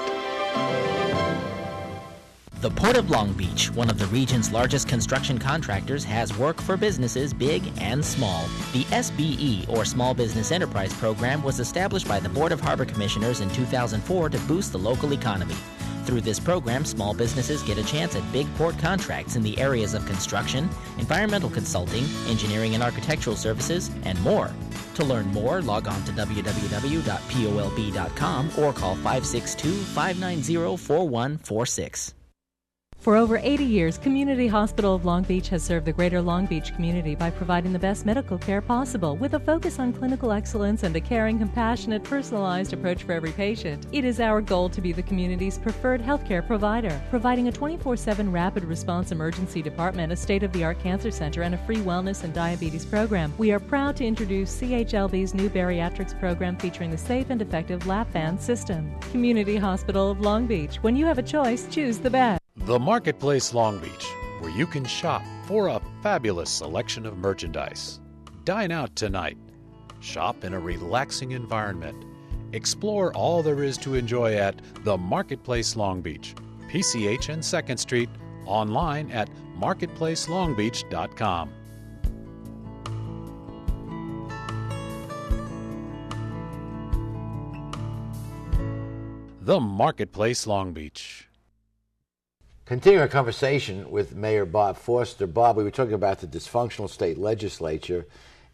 The 2.62 2.72
Port 2.72 2.96
of 2.96 3.10
Long 3.10 3.34
Beach, 3.34 3.70
one 3.72 3.90
of 3.90 4.00
the 4.00 4.06
region's 4.06 4.50
largest 4.54 4.88
construction 4.88 5.38
contractors, 5.38 6.06
has 6.06 6.36
work 6.38 6.62
for 6.62 6.78
businesses 6.78 7.34
big 7.34 7.62
and 7.78 8.04
small. 8.04 8.46
The 8.72 8.86
SBE, 8.86 9.68
or 9.68 9.84
Small 9.84 10.14
Business 10.14 10.54
Enterprise 10.54 10.94
Program, 10.94 11.44
was 11.44 11.60
established 11.60 12.08
by 12.08 12.22
the 12.22 12.30
Board 12.30 12.54
of 12.54 12.62
Harbor 12.62 12.86
Commissioners 12.86 13.42
in 13.42 13.50
2004 13.50 14.30
to 14.30 14.38
boost 14.40 14.72
the 14.72 14.80
local 14.80 15.12
economy. 15.12 15.58
Through 16.04 16.22
this 16.22 16.40
program, 16.40 16.86
small 16.86 17.14
businesses 17.14 17.64
get 17.64 17.78
a 17.78 17.84
chance 17.84 18.16
at 18.16 18.32
big 18.32 18.54
port 18.56 18.78
contracts 18.78 19.36
in 19.36 19.44
the 19.44 19.58
areas 19.58 19.94
of 19.94 20.06
construction, 20.06 20.70
environmental 20.98 21.50
consulting, 21.50 22.06
engineering 22.28 22.74
and 22.74 22.84
architectural 22.84 23.36
services, 23.36 23.90
and 24.04 24.22
more. 24.22 24.52
To 24.96 25.06
learn 25.06 25.28
more, 25.28 25.62
log 25.62 25.88
on 25.88 26.04
to 26.04 26.12
www.polb.com 26.12 27.00
or 28.58 28.74
call 28.74 28.96
562 28.96 29.72
590 29.72 30.78
4146. 30.78 32.14
For 33.04 33.18
over 33.18 33.36
80 33.36 33.66
years, 33.66 33.98
Community 33.98 34.48
Hospital 34.48 34.96
of 34.96 35.04
Long 35.04 35.24
Beach 35.24 35.50
has 35.50 35.62
served 35.62 35.86
the 35.86 35.92
greater 35.92 36.22
Long 36.22 36.46
Beach 36.46 36.74
community 36.74 37.16
by 37.16 37.32
providing 37.32 37.74
the 37.74 37.80
best 37.80 38.06
medical 38.06 38.38
care 38.38 38.62
possible 38.62 39.18
with 39.18 39.34
a 39.34 39.42
focus 39.42 39.78
on 39.78 39.92
clinical 39.92 40.32
excellence 40.32 40.84
and 40.84 40.96
a 40.96 41.02
caring, 41.02 41.38
compassionate, 41.38 42.02
personalized 42.06 42.72
approach 42.72 43.04
for 43.04 43.12
every 43.12 43.34
patient. 43.34 43.88
It 43.92 44.06
is 44.06 44.22
our 44.22 44.40
goal 44.40 44.70
to 44.70 44.80
be 44.80 44.94
the 44.94 45.04
community's 45.04 45.58
preferred 45.58 46.02
healthcare 46.02 46.48
provider, 46.48 47.02
providing 47.10 47.50
a 47.50 47.52
24 47.52 47.98
7 47.98 48.32
rapid 48.32 48.64
response 48.64 49.12
emergency 49.12 49.62
department, 49.62 50.14
a 50.14 50.16
state 50.16 50.44
of 50.44 50.54
the 50.54 50.64
art 50.64 50.80
cancer 50.80 51.12
center, 51.12 51.42
and 51.42 51.56
a 51.56 51.66
free 51.66 51.82
wellness 51.82 52.24
and 52.24 52.34
diabetes 52.34 52.86
program. 52.86 53.34
We 53.38 53.52
are 53.52 53.60
proud 53.60 53.98
to 53.98 54.06
introduce 54.06 54.62
CHLB's 54.62 55.34
new 55.34 55.50
bariatrics 55.50 56.18
program 56.22 56.56
featuring 56.56 56.90
the 56.90 56.98
safe 56.98 57.32
and 57.32 57.42
effective 57.42 57.86
lap 57.86 58.14
band 58.14 58.40
system. 58.40 58.98
Community 59.12 59.58
Hospital 59.58 60.10
of 60.10 60.22
Long 60.22 60.48
Beach. 60.48 60.78
When 60.78 60.96
you 60.96 61.06
have 61.06 61.18
a 61.18 61.24
choice, 61.24 61.68
choose 61.70 61.98
the 61.98 62.10
best. 62.10 62.43
The 62.56 62.78
Marketplace 62.80 63.54
Long 63.56 63.80
Beach, 63.80 64.06
where 64.40 64.52
you 64.52 64.68
can 64.68 64.86
shop 64.86 65.24
for 65.48 65.68
a 65.68 65.82
fabulous 66.04 66.52
selection 66.52 67.06
of 67.06 67.18
merchandise. 67.18 68.00
Dine 68.46 68.72
out 68.72 68.96
tonight. 68.96 69.38
Shop 70.02 70.44
in 70.44 70.54
a 70.54 70.60
relaxing 70.60 71.32
environment. 71.32 72.06
Explore 72.54 73.12
all 73.16 73.42
there 73.42 73.64
is 73.64 73.78
to 73.80 73.96
enjoy 73.96 74.36
at 74.36 74.62
The 74.84 74.98
Marketplace 74.98 75.76
Long 75.76 76.02
Beach, 76.02 76.36
PCH 76.70 77.30
and 77.30 77.42
2nd 77.42 77.80
Street, 77.80 78.10
online 78.46 79.10
at 79.12 79.30
marketplacelongbeach.com. 79.58 81.50
The 89.42 89.60
Marketplace 89.60 90.46
Long 90.48 90.72
Beach. 90.72 91.28
Continuing 92.66 93.02
our 93.02 93.10
conversation 93.10 93.92
with 93.92 94.16
Mayor 94.16 94.46
Bob 94.46 94.78
Foster. 94.78 95.28
Bob, 95.28 95.58
we 95.58 95.66
were 95.66 95.72
talking 95.72 95.94
about 95.94 96.20
the 96.20 96.28
dysfunctional 96.28 96.90
state 96.90 97.18
legislature, 97.18 98.06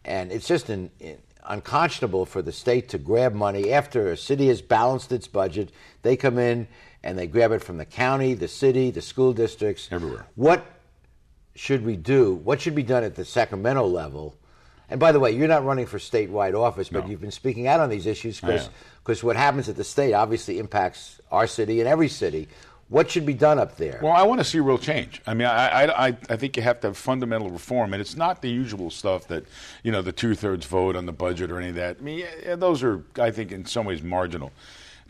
and 0.04 0.32
it's 0.32 0.48
just 0.48 0.68
an, 0.68 0.90
an 1.00 1.18
unconscionable 1.44 2.26
for 2.26 2.42
the 2.42 2.50
state 2.50 2.88
to 2.88 2.98
grab 2.98 3.34
money 3.34 3.72
after 3.72 4.10
a 4.10 4.16
city 4.16 4.48
has 4.48 4.62
balanced 4.62 5.12
its 5.12 5.28
budget. 5.28 5.70
They 6.02 6.16
come 6.16 6.38
in 6.38 6.66
and 7.04 7.16
they 7.16 7.28
grab 7.28 7.52
it 7.52 7.62
from 7.62 7.76
the 7.76 7.84
county, 7.84 8.34
the 8.34 8.48
city, 8.48 8.90
the 8.90 9.00
school 9.00 9.32
districts. 9.32 9.88
Everywhere. 9.92 10.26
What 10.34 10.66
should 11.54 11.86
we 11.86 11.94
do? 11.94 12.34
What 12.34 12.60
should 12.60 12.74
be 12.74 12.82
done 12.82 13.04
at 13.04 13.14
the 13.14 13.24
Sacramento 13.24 13.86
level? 13.86 14.34
And 14.88 14.98
by 14.98 15.12
the 15.12 15.20
way, 15.20 15.30
you're 15.30 15.46
not 15.46 15.64
running 15.64 15.86
for 15.86 15.98
statewide 15.98 16.58
office, 16.58 16.88
but 16.88 17.04
No. 17.04 17.10
you've 17.10 17.20
been 17.20 17.30
speaking 17.30 17.68
out 17.68 17.78
on 17.78 17.90
these 17.90 18.06
issues 18.06 18.40
because 18.40 19.22
what 19.22 19.36
happens 19.36 19.68
at 19.68 19.76
the 19.76 19.84
state 19.84 20.14
obviously 20.14 20.58
impacts 20.58 21.20
our 21.30 21.46
city 21.46 21.78
and 21.78 21.88
every 21.88 22.08
city. 22.08 22.48
What 22.90 23.08
should 23.08 23.24
be 23.24 23.34
done 23.34 23.60
up 23.60 23.76
there? 23.76 24.00
Well, 24.02 24.12
I 24.12 24.24
want 24.24 24.40
to 24.40 24.44
see 24.44 24.58
real 24.58 24.76
change. 24.76 25.22
I 25.24 25.32
mean, 25.32 25.46
I, 25.46 25.84
I, 25.84 26.06
I, 26.08 26.36
think 26.36 26.56
you 26.56 26.64
have 26.64 26.80
to 26.80 26.88
have 26.88 26.96
fundamental 26.96 27.48
reform, 27.48 27.94
and 27.94 28.00
it's 28.00 28.16
not 28.16 28.42
the 28.42 28.50
usual 28.50 28.90
stuff 28.90 29.28
that, 29.28 29.44
you 29.84 29.92
know, 29.92 30.02
the 30.02 30.10
two 30.10 30.34
thirds 30.34 30.66
vote 30.66 30.96
on 30.96 31.06
the 31.06 31.12
budget 31.12 31.52
or 31.52 31.60
any 31.60 31.68
of 31.68 31.76
that. 31.76 31.98
I 32.00 32.02
mean, 32.02 32.26
those 32.56 32.82
are, 32.82 33.04
I 33.16 33.30
think, 33.30 33.52
in 33.52 33.64
some 33.64 33.86
ways 33.86 34.02
marginal. 34.02 34.50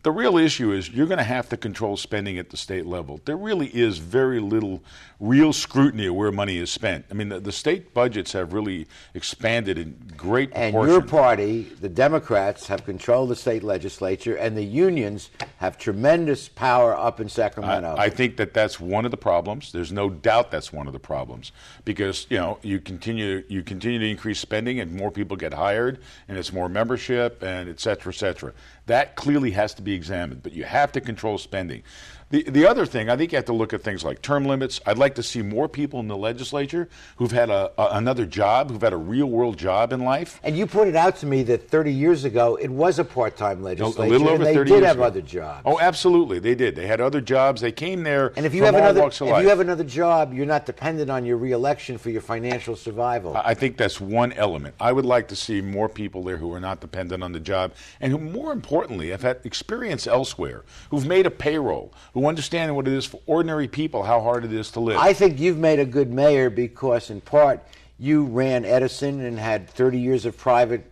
The 0.03 0.11
real 0.11 0.39
issue 0.39 0.73
is 0.73 0.89
you're 0.89 1.07
going 1.07 1.19
to 1.19 1.25
have 1.25 1.51
to 1.51 1.57
control 1.59 1.97
spending 1.97 2.39
at 2.39 2.49
the 2.49 2.57
state 2.57 2.87
level. 2.87 3.21
There 3.27 3.37
really 3.37 3.67
is 3.67 3.99
very 3.99 4.41
little 4.41 4.83
real 5.19 5.53
scrutiny 5.53 6.07
of 6.07 6.15
where 6.15 6.33
money 6.33 6.57
is 6.57 6.71
spent. 6.71 7.05
I 7.11 7.15
mean, 7.15 7.29
the, 7.29 7.39
the 7.39 7.53
state 7.53 7.93
budgets 7.93 8.33
have 8.33 8.55
really 8.55 8.87
expanded 9.13 9.77
in 9.77 9.99
great 10.17 10.51
and 10.55 10.75
your 10.75 11.03
party, 11.03 11.63
the 11.81 11.91
Democrats, 11.91 12.67
have 12.69 12.87
controlled 12.87 13.29
the 13.29 13.37
state 13.37 13.63
legislature, 13.63 14.37
and 14.37 14.57
the 14.57 14.65
unions 14.65 15.29
have 15.59 15.77
tremendous 15.77 16.49
power 16.49 16.97
up 16.97 17.21
in 17.21 17.29
Sacramento. 17.29 17.97
I, 17.99 18.05
I 18.05 18.11
think 18.11 18.39
that 18.39 18.55
that's 18.55 18.81
one 18.81 19.05
of 19.05 19.11
the 19.11 19.19
problems. 19.19 19.73
There's 19.73 19.93
no 19.93 20.09
doubt 20.09 20.51
that's 20.51 20.73
one 20.73 20.87
of 20.87 20.95
the 20.95 20.99
problems 20.99 21.53
because 21.85 22.27
you 22.31 22.39
know 22.39 22.59
you 22.63 22.81
continue 22.81 23.45
you 23.49 23.63
continue 23.63 23.99
to 23.99 24.09
increase 24.09 24.39
spending 24.39 24.81
and 24.81 24.95
more 24.95 25.11
people 25.11 25.37
get 25.37 25.53
hired 25.53 26.01
and 26.29 26.39
it's 26.39 26.53
more 26.53 26.71
membership 26.71 27.43
and 27.43 27.69
et 27.69 27.81
cetera, 27.81 28.13
et 28.13 28.17
cetera. 28.17 28.53
That 28.91 29.15
clearly 29.15 29.53
has 29.53 29.73
to 29.75 29.83
be 29.83 29.95
examined, 29.95 30.43
but 30.43 30.53
you 30.53 30.65
have 30.65 30.91
to 30.93 31.01
control 31.01 31.39
spending. 31.39 31.85
The, 32.31 32.45
the 32.45 32.65
other 32.65 32.87
thing, 32.87 33.11
I 33.11 33.17
think 33.17 33.33
you 33.33 33.37
have 33.37 33.47
to 33.47 33.53
look 33.53 33.73
at 33.75 33.83
things 33.83 34.05
like 34.05 34.23
term 34.23 34.45
limits. 34.45 34.81
I'd 34.87 34.99
like 34.99 35.17
to 35.17 35.23
see 35.23 35.43
more 35.43 35.69
people 35.69 35.99
in 35.99 36.07
the 36.07 36.17
legislature 36.17 36.89
who've 37.17 37.33
had 37.33 37.51
a, 37.51 37.73
a, 37.77 37.97
another 37.97 38.25
job, 38.25 38.71
who've 38.71 38.81
had 38.81 38.93
a 38.93 38.97
real 38.97 39.27
world 39.27 39.59
job 39.59 39.93
in 39.93 40.05
life. 40.05 40.39
and 40.45 40.57
you 40.57 40.65
pointed 40.69 40.95
out 40.95 41.17
to 41.17 41.27
me 41.27 41.43
that 41.43 41.69
30 41.69 41.93
years 41.93 42.25
ago 42.25 42.55
it 42.55 42.71
was 42.71 43.01
a 43.01 43.05
part-time 43.05 43.65
legislature. 43.65 44.07
A 44.07 44.09
little 44.09 44.29
over 44.29 44.37
and 44.37 44.47
they 44.47 44.55
30 44.55 44.71
did 44.71 44.77
years 44.77 44.87
have 44.87 44.97
ago. 44.99 45.05
other 45.07 45.21
jobs. 45.23 45.63
Oh, 45.65 45.81
absolutely, 45.81 46.39
they 46.39 46.55
did. 46.55 46.77
They 46.77 46.87
had 46.87 47.01
other 47.01 47.21
jobs. 47.21 47.61
They 47.61 47.73
came 47.73 48.05
there. 48.05 48.33
and 48.37 48.47
if 48.47 48.55
you 48.55 48.63
have 48.63 48.77
another, 48.77 49.09
if 49.09 49.21
you 49.21 49.49
have 49.49 49.59
another 49.59 49.85
job, 49.85 50.33
you're 50.33 50.47
not 50.47 50.67
dependent 50.67 51.11
on 51.11 51.25
your 51.25 51.37
reelection 51.37 51.99
for 51.99 52.11
your 52.11 52.23
financial 52.23 52.77
survival. 52.77 53.37
I 53.37 53.55
think 53.55 53.77
that's 53.77 54.01
one 54.01 54.33
element. 54.35 54.77
I 54.79 54.93
would 54.93 55.05
like 55.05 55.27
to 55.29 55.37
see 55.37 55.61
more 55.61 55.89
people 55.89 56.23
there 56.23 56.37
who 56.37 56.53
are 56.55 56.61
not 56.61 56.81
dependent 56.81 57.25
on 57.25 57.33
the 57.33 57.41
job 57.41 57.73
and 58.01 58.13
who, 58.13 58.19
more 58.19 58.53
importantly, 58.53 59.09
have 59.09 59.23
had 59.23 59.41
experience 59.43 60.07
elsewhere, 60.07 60.63
who've 60.91 61.07
made 61.07 61.27
a 61.27 61.31
payroll, 61.31 61.93
who 62.15 62.20
understand 62.27 62.75
what 62.75 62.89
it 62.89 62.95
is 62.95 63.07
for 63.07 63.21
ordinary 63.27 63.69
people, 63.69 64.03
how 64.03 64.21
hard 64.21 64.45
it 64.45 64.53
is 64.53 64.71
to 64.73 64.81
live. 64.81 64.99
I 64.99 65.13
think 65.13 65.39
you've 65.39 65.59
made 65.59 65.79
a 65.79 65.85
good 65.85 66.13
mayor 66.13 66.51
because, 66.51 67.11
in 67.11 67.21
part, 67.21 67.63
you 67.99 68.25
ran 68.25 68.65
Edison 68.65 69.21
and 69.25 69.39
had 69.39 69.69
30 69.69 69.99
years 69.99 70.25
of 70.25 70.37
private 70.37 70.91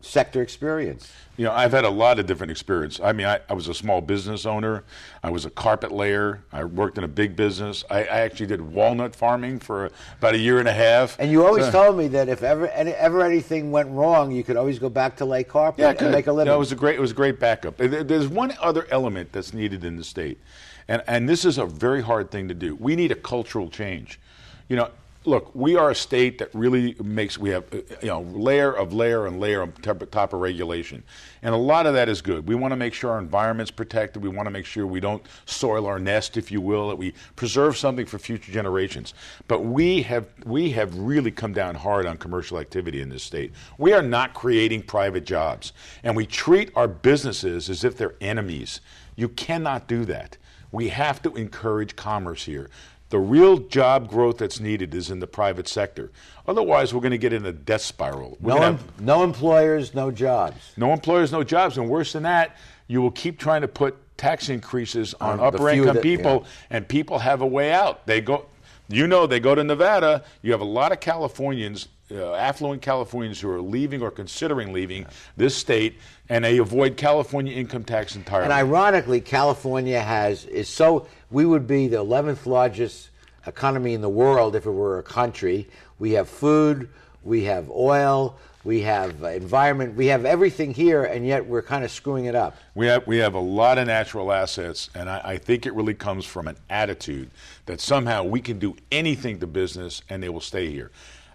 sector 0.00 0.42
experience. 0.42 1.12
You 1.36 1.46
know, 1.46 1.52
I've 1.52 1.72
had 1.72 1.84
a 1.84 1.90
lot 1.90 2.18
of 2.18 2.26
different 2.26 2.50
experience. 2.50 3.00
I 3.02 3.12
mean, 3.12 3.26
I, 3.26 3.40
I 3.48 3.54
was 3.54 3.68
a 3.68 3.74
small 3.74 4.00
business 4.00 4.44
owner. 4.44 4.84
I 5.22 5.30
was 5.30 5.46
a 5.46 5.50
carpet 5.50 5.90
layer. 5.90 6.42
I 6.52 6.64
worked 6.64 6.98
in 6.98 7.04
a 7.04 7.08
big 7.08 7.34
business. 7.36 7.84
I, 7.90 8.00
I 8.00 8.20
actually 8.20 8.46
did 8.46 8.60
walnut 8.60 9.14
farming 9.16 9.60
for 9.60 9.90
about 10.18 10.34
a 10.34 10.38
year 10.38 10.58
and 10.58 10.68
a 10.68 10.72
half. 10.72 11.16
And 11.18 11.30
you 11.30 11.46
always 11.46 11.66
So- 11.66 11.72
told 11.72 11.98
me 11.98 12.08
that 12.08 12.28
if 12.28 12.42
ever 12.42 12.68
any, 12.68 12.92
ever 12.92 13.22
anything 13.24 13.70
went 13.70 13.88
wrong, 13.90 14.32
you 14.32 14.42
could 14.44 14.56
always 14.56 14.78
go 14.78 14.88
back 14.90 15.16
to 15.16 15.24
lay 15.24 15.44
carpet 15.44 15.80
yeah, 15.80 16.04
and 16.04 16.12
make 16.12 16.26
a 16.26 16.32
living. 16.32 16.50
No, 16.50 16.56
it 16.56 16.58
was 16.58 16.72
a 16.72 16.76
great. 16.76 16.96
It 16.96 17.00
was 17.00 17.12
a 17.12 17.14
great 17.14 17.40
backup. 17.40 17.76
There's 17.78 18.28
one 18.28 18.52
other 18.60 18.86
element 18.90 19.32
that's 19.32 19.54
needed 19.54 19.84
in 19.84 19.96
the 19.96 20.04
state, 20.04 20.38
and 20.88 21.02
and 21.06 21.28
this 21.28 21.44
is 21.44 21.56
a 21.58 21.64
very 21.64 22.02
hard 22.02 22.30
thing 22.30 22.48
to 22.48 22.54
do. 22.54 22.74
We 22.74 22.96
need 22.96 23.12
a 23.12 23.16
cultural 23.16 23.70
change. 23.70 24.20
You 24.68 24.76
know, 24.76 24.90
look, 25.24 25.54
we 25.54 25.76
are 25.76 25.90
a 25.90 25.94
state 25.94 26.38
that 26.38 26.54
really 26.54 26.96
makes. 27.02 27.36
We 27.36 27.50
have 27.50 27.64
you 27.72 28.08
know 28.08 28.22
layer 28.22 28.72
of 28.72 28.92
layer 28.92 29.26
and 29.26 29.38
layer 29.38 29.62
on 29.62 29.72
top, 29.72 30.08
top 30.10 30.32
of 30.32 30.40
regulation, 30.40 31.02
and 31.42 31.54
a 31.54 31.58
lot 31.58 31.86
of 31.86 31.94
that 31.94 32.08
is 32.08 32.22
good. 32.22 32.48
We 32.48 32.54
want 32.54 32.72
to 32.72 32.76
make 32.76 32.94
sure 32.94 33.10
our 33.10 33.18
environment's 33.18 33.70
protected. 33.70 34.22
We 34.22 34.28
want 34.28 34.46
to 34.46 34.50
make 34.50 34.64
sure 34.64 34.86
we 34.86 35.00
don't 35.00 35.22
soil 35.46 35.86
our 35.86 35.98
nest, 35.98 36.36
if 36.36 36.50
you 36.50 36.60
will, 36.60 36.88
that 36.88 36.96
we 36.96 37.12
preserve 37.36 37.76
something 37.76 38.06
for 38.06 38.18
future 38.18 38.52
generations. 38.52 39.14
But 39.46 39.60
we 39.60 40.02
have 40.02 40.26
we 40.44 40.70
have 40.70 40.96
really 40.96 41.30
come 41.30 41.52
down 41.52 41.74
hard 41.74 42.06
on 42.06 42.16
commercial 42.16 42.58
activity 42.58 43.00
in 43.00 43.08
this 43.08 43.22
state. 43.22 43.52
We 43.78 43.92
are 43.92 44.02
not 44.02 44.34
creating 44.34 44.82
private 44.82 45.24
jobs, 45.24 45.72
and 46.02 46.16
we 46.16 46.26
treat 46.26 46.70
our 46.74 46.88
businesses 46.88 47.68
as 47.68 47.84
if 47.84 47.96
they're 47.96 48.14
enemies. 48.20 48.80
You 49.16 49.28
cannot 49.28 49.86
do 49.86 50.04
that. 50.06 50.38
We 50.72 50.88
have 50.88 51.20
to 51.22 51.34
encourage 51.34 51.96
commerce 51.96 52.44
here. 52.44 52.70
The 53.10 53.18
real 53.18 53.58
job 53.58 54.08
growth 54.08 54.38
that's 54.38 54.60
needed 54.60 54.94
is 54.94 55.10
in 55.10 55.18
the 55.18 55.26
private 55.26 55.66
sector. 55.66 56.10
Otherwise, 56.46 56.94
we're 56.94 57.00
going 57.00 57.10
to 57.10 57.18
get 57.18 57.32
in 57.32 57.44
a 57.44 57.52
death 57.52 57.82
spiral. 57.82 58.38
We're 58.40 58.54
no, 58.54 58.62
em- 58.62 58.76
have 58.78 59.00
no 59.00 59.24
employers, 59.24 59.94
no 59.94 60.10
jobs. 60.12 60.72
no 60.76 60.92
employers, 60.92 61.32
no 61.32 61.42
jobs, 61.42 61.76
and 61.76 61.88
worse 61.88 62.12
than 62.12 62.22
that, 62.22 62.56
you 62.86 63.02
will 63.02 63.10
keep 63.10 63.38
trying 63.38 63.62
to 63.62 63.68
put 63.68 63.96
tax 64.16 64.48
increases 64.48 65.14
on 65.20 65.40
On 65.40 65.46
upper 65.46 65.68
income 65.70 65.94
that- 65.96 66.02
people, 66.02 66.44
and 66.70 66.86
people 66.86 67.18
have 67.18 67.40
a 67.40 67.46
way 67.46 67.72
out. 67.72 68.06
They 68.06 68.20
go, 68.20 68.46
you 68.88 69.08
know, 69.08 69.26
they 69.26 69.40
go 69.40 69.54
to 69.56 69.64
Nevada. 69.64 70.22
You 70.42 70.52
have 70.52 70.60
a 70.60 70.64
lot 70.64 70.92
of 70.92 71.00
Californians, 71.00 71.88
uh, 72.12 72.34
affluent 72.34 72.80
Californians, 72.82 73.40
who 73.40 73.50
are 73.50 73.60
leaving 73.60 74.02
or 74.02 74.10
considering 74.10 74.72
leaving 74.72 75.06
this 75.36 75.56
state, 75.56 75.98
and 76.28 76.44
they 76.44 76.58
avoid 76.58 76.96
California 76.96 77.54
income 77.54 77.82
tax 77.84 78.14
entirely. 78.14 78.44
And 78.44 78.52
ironically, 78.52 79.20
California 79.20 80.00
has 80.00 80.44
is 80.44 80.68
so 80.68 81.06
we 81.30 81.44
would 81.44 81.66
be 81.66 81.88
the 81.88 81.98
11th 81.98 82.46
largest 82.46 83.10
economy 83.46 83.94
in 83.94 84.00
the 84.00 84.08
world 84.08 84.56
if 84.56 84.66
it 84.66 84.70
were 84.70 84.98
a 84.98 85.02
country. 85.02 85.68
We 85.98 86.12
have 86.12 86.28
food, 86.28 86.88
we 87.22 87.44
have 87.44 87.70
oil, 87.70 88.36
we 88.64 88.82
have 88.82 89.22
uh, 89.22 89.28
environment, 89.28 89.94
we 89.94 90.06
have 90.06 90.26
everything 90.26 90.74
here, 90.74 91.04
and 91.04 91.26
yet 91.26 91.46
we're 91.46 91.62
kind 91.62 91.84
of 91.84 91.90
screwing 91.90 92.26
it 92.26 92.34
up. 92.34 92.56
We 92.74 92.86
have 92.86 93.06
we 93.06 93.18
have 93.18 93.34
a 93.34 93.40
lot 93.40 93.78
of 93.78 93.86
natural 93.86 94.32
assets, 94.32 94.90
and 94.94 95.08
I, 95.08 95.20
I 95.24 95.38
think 95.38 95.66
it 95.66 95.74
really 95.74 95.94
comes 95.94 96.26
from 96.26 96.46
an 96.48 96.56
attitude 96.68 97.30
that 97.66 97.80
somehow 97.80 98.24
we 98.24 98.40
can 98.40 98.58
do 98.58 98.76
anything 98.92 99.40
to 99.40 99.46
business 99.46 100.02
and 100.08 100.22
they 100.22 100.28
will 100.28 100.40
stay 100.40 100.70
here. 100.70 100.90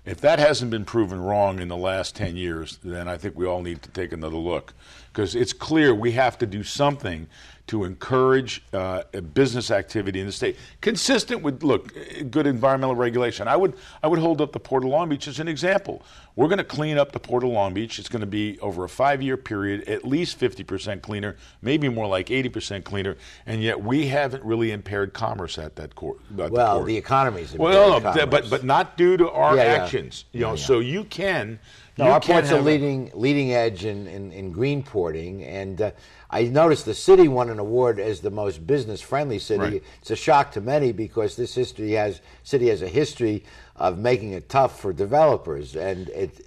If 0.06 0.22
that 0.22 0.38
hasn't 0.38 0.70
been 0.70 0.86
proven 0.86 1.20
wrong 1.20 1.60
in 1.60 1.68
the 1.68 1.78
last 1.78 2.16
ten 2.16 2.36
years, 2.36 2.78
then 2.84 3.08
I 3.08 3.18
think 3.18 3.36
we 3.36 3.48
all 3.48 3.64
need 3.64 3.82
to 3.82 3.90
take 3.90 4.14
another 4.14 4.36
look 4.36 4.74
because 5.12 5.34
it's 5.34 5.54
clear 5.54 5.96
we 5.96 6.12
have 6.12 6.38
to 6.40 6.46
do 6.46 6.62
something 6.62 7.28
to 7.68 7.84
encourage 7.84 8.64
uh, 8.74 9.04
business 9.34 9.72
activity 9.72 10.20
in 10.20 10.26
the 10.28 10.32
state, 10.32 10.56
consistent 10.82 11.42
with 11.42 11.64
look 11.64 11.94
good 12.30 12.46
environmental 12.46 12.96
regulation. 12.96 13.48
I 13.48 13.56
would 13.56 13.74
I 14.04 14.08
would 14.08 14.20
hold 14.20 14.40
up 14.42 14.52
the 14.52 14.60
Port 14.60 14.84
of 14.84 14.90
Long 14.90 15.10
Beach 15.10 15.28
as 15.28 15.40
an 15.40 15.48
example. 15.48 16.04
We're 16.36 16.48
going 16.50 16.58
to 16.60 16.64
clean 16.66 16.98
up 16.98 17.12
the 17.14 17.20
Port 17.20 17.44
of 17.44 17.50
Long 17.50 17.74
Beach. 17.74 17.98
It's 17.98 18.10
going 18.10 18.20
to 18.20 18.26
be 18.28 18.60
over 18.60 18.84
a 18.84 18.90
five-year 18.90 19.38
period, 19.38 19.88
at 19.88 20.04
least 20.06 20.38
50% 20.38 21.02
cleaner, 21.02 21.38
maybe 21.62 21.88
more 21.88 22.08
like 22.08 22.28
80% 22.28 22.84
cleaner, 22.84 23.16
and 23.46 23.64
yet 23.64 23.82
we 23.82 24.08
haven't 24.08 24.44
really 24.44 24.72
impaired 24.72 25.14
commerce 25.14 25.58
at 25.58 25.78
that 25.78 25.96
court. 25.96 26.20
at 26.32 26.36
the 26.36 26.50
Well, 26.52 26.76
port. 26.76 26.88
the 26.88 26.98
economy's 26.98 27.54
Well, 27.54 28.00
no, 28.02 28.12
no, 28.14 28.26
but 28.28 28.50
but 28.50 28.64
not 28.64 28.98
due 28.98 29.16
to 29.18 29.32
our 29.32 29.56
Yeah, 29.56 29.64
yeah. 29.64 29.84
actions. 29.84 30.26
You 30.34 30.42
know, 30.42 30.48
Yeah, 30.50 30.60
yeah. 30.60 30.66
so 30.66 30.80
you 30.80 31.04
can. 31.06 31.60
No, 31.98 32.06
you 32.08 32.12
our 32.12 32.20
can 32.20 32.34
port's 32.36 32.52
a 32.52 32.60
leading 32.60 33.10
leading 33.14 33.54
edge 33.54 33.86
in, 33.86 34.06
in, 34.08 34.34
in 34.34 34.52
green 34.52 34.84
porting, 34.84 35.44
and 35.46 35.82
uh, 35.82 35.92
I 36.36 36.44
noticed 36.44 36.84
the 36.84 36.94
city 36.94 37.30
won 37.30 37.50
an 37.50 37.60
award 37.60 37.98
as 37.98 38.20
the 38.20 38.30
most 38.30 38.68
business 38.68 39.00
friendly 39.00 39.40
city. 39.40 39.62
Right. 39.62 39.84
It's 40.02 40.12
a 40.12 40.18
shock 40.18 40.52
to 40.54 40.62
many 40.62 40.92
because 40.92 41.38
this 41.38 41.56
history 41.56 41.92
has 41.92 42.20
city 42.44 42.68
has 42.68 42.82
a 42.82 42.90
history 42.90 43.46
of 43.78 43.98
making 43.98 44.34
it 44.34 44.50
tough 44.50 44.82
for 44.82 44.92
developers, 44.92 45.78
and 45.78 46.10
it. 46.10 46.46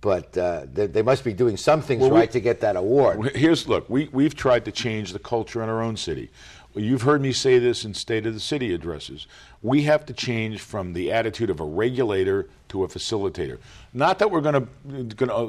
But 0.00 0.36
uh, 0.38 0.66
they, 0.72 0.86
they 0.86 1.02
must 1.02 1.24
be 1.24 1.32
doing 1.32 1.56
some 1.56 1.80
things 1.82 2.02
Well, 2.02 2.10
we- 2.10 2.20
right 2.20 2.30
to 2.30 2.40
get 2.40 2.60
that 2.60 2.76
award. 2.76 3.34
Here's 3.34 3.66
look. 3.66 3.90
We 3.90 4.08
we've 4.12 4.36
tried 4.36 4.64
to 4.66 4.72
change 4.72 5.12
the 5.12 5.18
culture 5.18 5.62
in 5.64 5.68
our 5.68 5.82
own 5.82 5.96
city. 5.96 6.30
Well, 6.72 6.84
you've 6.84 7.02
heard 7.02 7.20
me 7.20 7.32
say 7.32 7.58
this 7.58 7.84
in 7.84 7.94
State 7.94 8.26
of 8.26 8.34
the 8.34 8.40
City 8.40 8.72
addresses. 8.72 9.26
We 9.64 9.84
have 9.84 10.04
to 10.06 10.12
change 10.12 10.60
from 10.60 10.92
the 10.92 11.10
attitude 11.10 11.48
of 11.48 11.58
a 11.58 11.64
regulator 11.64 12.50
to 12.68 12.84
a 12.84 12.86
facilitator. 12.88 13.58
Not 13.94 14.18
that 14.18 14.30
we're 14.30 14.42
going 14.42 14.68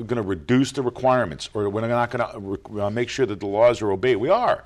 to 0.07 0.22
reduce 0.22 0.72
the 0.72 0.81
requirements 0.81 1.50
or 1.53 1.67
we're 1.69 1.86
not 1.86 2.12
going 2.12 2.62
to 2.63 2.81
uh, 2.81 2.89
make 2.89 3.10
sure 3.10 3.25
that 3.25 3.41
the 3.41 3.45
laws 3.45 3.81
are 3.81 3.91
obeyed. 3.91 4.15
We 4.15 4.29
are. 4.29 4.63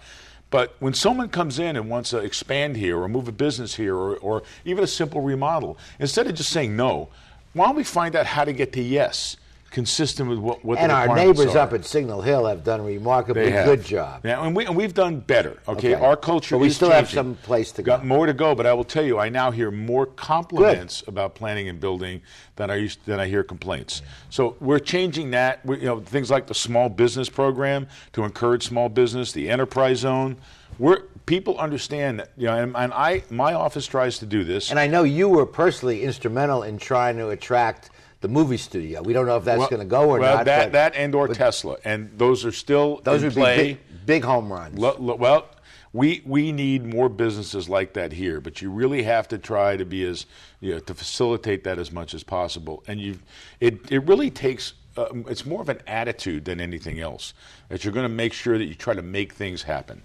But 0.51 0.75
when 0.77 0.93
someone 0.93 1.29
comes 1.29 1.57
in 1.57 1.75
and 1.75 1.89
wants 1.89 2.11
to 2.11 2.19
expand 2.19 2.77
here 2.77 2.99
or 2.99 3.09
move 3.09 3.27
a 3.27 3.31
business 3.31 3.73
here 3.73 3.95
or, 3.95 4.17
or 4.17 4.43
even 4.65 4.83
a 4.83 4.87
simple 4.87 5.21
remodel, 5.21 5.79
instead 5.99 6.27
of 6.27 6.35
just 6.35 6.51
saying 6.51 6.75
no, 6.75 7.09
why 7.53 7.65
don't 7.65 7.75
we 7.75 7.83
find 7.83 8.15
out 8.15 8.27
how 8.27 8.43
to 8.45 8.53
get 8.53 8.71
to 8.73 8.81
yes, 8.83 9.35
consistent 9.71 10.29
with 10.29 10.39
what, 10.39 10.63
what 10.65 10.79
and 10.79 10.91
our 10.91 11.15
neighbors 11.15 11.55
are. 11.55 11.59
up 11.59 11.73
at 11.73 11.85
Signal 11.85 12.21
Hill 12.21 12.45
have 12.45 12.63
done 12.63 12.79
a 12.79 12.83
remarkably 12.83 13.51
have. 13.51 13.65
good 13.65 13.83
job. 13.83 14.25
Yeah, 14.25 14.43
and, 14.43 14.55
we, 14.55 14.65
and 14.65 14.75
we've 14.75 14.93
done 14.93 15.19
better. 15.19 15.59
Okay, 15.67 15.93
Okay. 15.95 16.05
our 16.05 16.15
culture. 16.15 16.55
But 16.55 16.59
we 16.59 16.69
still 16.69 16.89
have 16.89 17.09
some 17.09 17.35
place 17.35 17.71
to 17.73 17.81
go. 17.81 17.97
Got 17.97 18.05
more 18.05 18.25
to 18.25 18.33
go, 18.33 18.55
but 18.55 18.65
I 18.65 18.73
will 18.73 18.83
tell 18.83 19.03
you, 19.03 19.19
I 19.19 19.29
now 19.29 19.51
hear 19.51 19.71
more 19.71 20.05
compliments 20.05 21.03
about 21.07 21.35
planning 21.35 21.69
and 21.69 21.79
building 21.79 22.21
than 22.55 22.69
I 22.69 22.75
used 22.75 22.99
than 23.05 23.19
I 23.19 23.27
hear 23.27 23.43
complaints. 23.43 24.01
So 24.29 24.55
we're 24.59 24.79
changing 24.79 25.31
that. 25.31 25.65
We, 25.65 25.79
you 25.79 25.85
know, 25.85 25.99
things 25.99 26.29
like 26.29 26.47
the 26.47 26.55
small 26.55 26.89
business 26.89 27.29
program 27.29 27.87
to 28.13 28.23
encourage 28.23 28.67
small 28.67 28.89
business, 28.89 29.31
the 29.31 29.49
enterprise 29.49 29.99
zone. 29.99 30.37
We're 30.77 31.01
people 31.25 31.57
understand 31.59 32.19
that. 32.19 32.31
You 32.37 32.47
know, 32.47 32.55
and, 32.57 32.75
and 32.75 32.93
I 32.93 33.23
my 33.29 33.53
office 33.53 33.85
tries 33.85 34.19
to 34.19 34.25
do 34.25 34.43
this. 34.43 34.71
And 34.71 34.79
I 34.79 34.87
know 34.87 35.03
you 35.03 35.29
were 35.29 35.45
personally 35.45 36.03
instrumental 36.03 36.63
in 36.63 36.77
trying 36.77 37.17
to 37.17 37.29
attract 37.29 37.91
the 38.21 38.27
movie 38.27 38.57
studio. 38.57 39.01
We 39.01 39.13
don't 39.13 39.25
know 39.25 39.37
if 39.37 39.45
that's 39.45 39.59
Well- 39.59 39.69
going 39.69 39.79
to 39.81 39.85
go 39.85 40.09
or 40.09 40.19
well, 40.19 40.37
not. 40.37 40.45
That 40.45 40.71
that 40.73 40.95
and 40.95 41.13
or 41.15 41.27
Tesla, 41.29 41.77
and 41.83 42.09
those 42.17 42.45
are 42.45 42.51
still 42.51 43.01
those 43.03 43.21
in 43.23 43.27
would 43.29 43.35
play. 43.35 43.57
be 43.57 43.73
big, 43.73 44.05
big 44.05 44.23
home 44.23 44.51
runs. 44.51 44.77
Lo- 44.77 44.95
lo- 44.99 45.15
well, 45.15 45.47
we 45.93 46.21
we 46.25 46.51
need 46.51 46.85
more 46.85 47.09
businesses 47.09 47.69
like 47.69 47.93
that 47.93 48.11
here, 48.13 48.39
but 48.41 48.61
you 48.61 48.69
really 48.69 49.03
have 49.03 49.27
to 49.29 49.37
try 49.37 49.77
to 49.77 49.85
be 49.85 50.03
as 50.05 50.25
you 50.59 50.73
know, 50.73 50.79
to 50.79 50.93
facilitate 50.93 51.63
that 51.63 51.79
as 51.79 51.91
much 51.91 52.13
as 52.13 52.23
possible. 52.23 52.83
And 52.87 52.99
you, 52.99 53.19
it 53.59 53.91
it 53.91 54.05
really 54.05 54.29
takes. 54.29 54.73
Um, 54.97 55.25
it's 55.29 55.45
more 55.45 55.61
of 55.61 55.69
an 55.69 55.79
attitude 55.87 56.43
than 56.45 56.59
anything 56.59 56.99
else. 56.99 57.33
That 57.69 57.85
you're 57.85 57.93
going 57.93 58.03
to 58.07 58.13
make 58.13 58.33
sure 58.33 58.57
that 58.57 58.65
you 58.65 58.75
try 58.75 58.95
to 58.95 59.01
make 59.01 59.33
things 59.33 59.63
happen. 59.63 60.01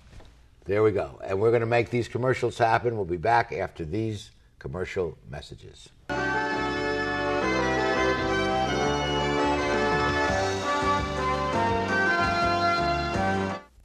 There 0.66 0.82
we 0.82 0.92
go. 0.92 1.18
And 1.24 1.40
we're 1.40 1.50
going 1.50 1.60
to 1.62 1.66
make 1.66 1.90
these 1.90 2.06
commercials 2.06 2.56
happen. 2.58 2.94
We'll 2.94 3.04
be 3.04 3.16
back 3.16 3.52
after 3.52 3.84
these 3.84 4.30
commercial 4.60 5.18
messages. 5.28 5.88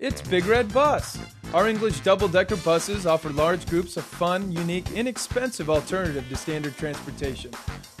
It's 0.00 0.22
Big 0.22 0.46
Red 0.46 0.72
Bus. 0.72 1.18
Our 1.52 1.68
English 1.68 1.98
double 2.00 2.28
decker 2.28 2.54
buses 2.54 3.04
offer 3.04 3.30
large 3.30 3.66
groups 3.66 3.96
a 3.96 4.02
fun, 4.02 4.52
unique, 4.52 4.88
inexpensive 4.92 5.68
alternative 5.68 6.28
to 6.28 6.36
standard 6.36 6.76
transportation. 6.76 7.50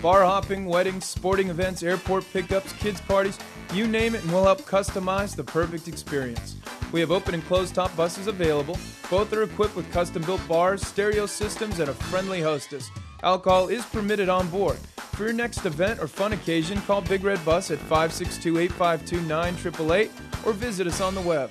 Bar 0.00 0.22
hopping, 0.22 0.66
weddings, 0.66 1.06
sporting 1.06 1.48
events, 1.48 1.82
airport 1.82 2.24
pickups, 2.32 2.72
kids' 2.74 3.00
parties 3.00 3.36
you 3.74 3.88
name 3.88 4.14
it, 4.14 4.22
and 4.22 4.30
we'll 4.30 4.44
help 4.44 4.60
customize 4.60 5.34
the 5.34 5.42
perfect 5.42 5.88
experience. 5.88 6.54
We 6.92 7.00
have 7.00 7.10
open 7.10 7.34
and 7.34 7.44
closed 7.46 7.74
top 7.74 7.94
buses 7.96 8.28
available. 8.28 8.78
Both 9.10 9.32
are 9.32 9.42
equipped 9.42 9.74
with 9.74 9.90
custom 9.90 10.22
built 10.22 10.46
bars, 10.46 10.86
stereo 10.86 11.26
systems, 11.26 11.80
and 11.80 11.90
a 11.90 11.94
friendly 11.94 12.40
hostess. 12.40 12.88
Alcohol 13.24 13.70
is 13.70 13.84
permitted 13.86 14.28
on 14.28 14.46
board. 14.50 14.78
For 15.16 15.24
your 15.24 15.32
next 15.32 15.66
event 15.66 15.98
or 15.98 16.06
fun 16.06 16.32
occasion, 16.32 16.80
call 16.82 17.00
Big 17.00 17.24
Red 17.24 17.44
Bus 17.44 17.72
at 17.72 17.80
562 17.80 18.56
852 18.58 19.20
9888 19.22 20.12
or 20.46 20.52
visit 20.52 20.86
us 20.86 21.00
on 21.00 21.16
the 21.16 21.20
web. 21.22 21.50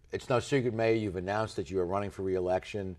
It's 0.11 0.29
no 0.29 0.39
secret, 0.39 0.73
Mayor, 0.73 0.95
you've 0.95 1.15
announced 1.15 1.55
that 1.55 1.71
you 1.71 1.79
are 1.79 1.85
running 1.85 2.11
for 2.11 2.23
reelection. 2.23 2.97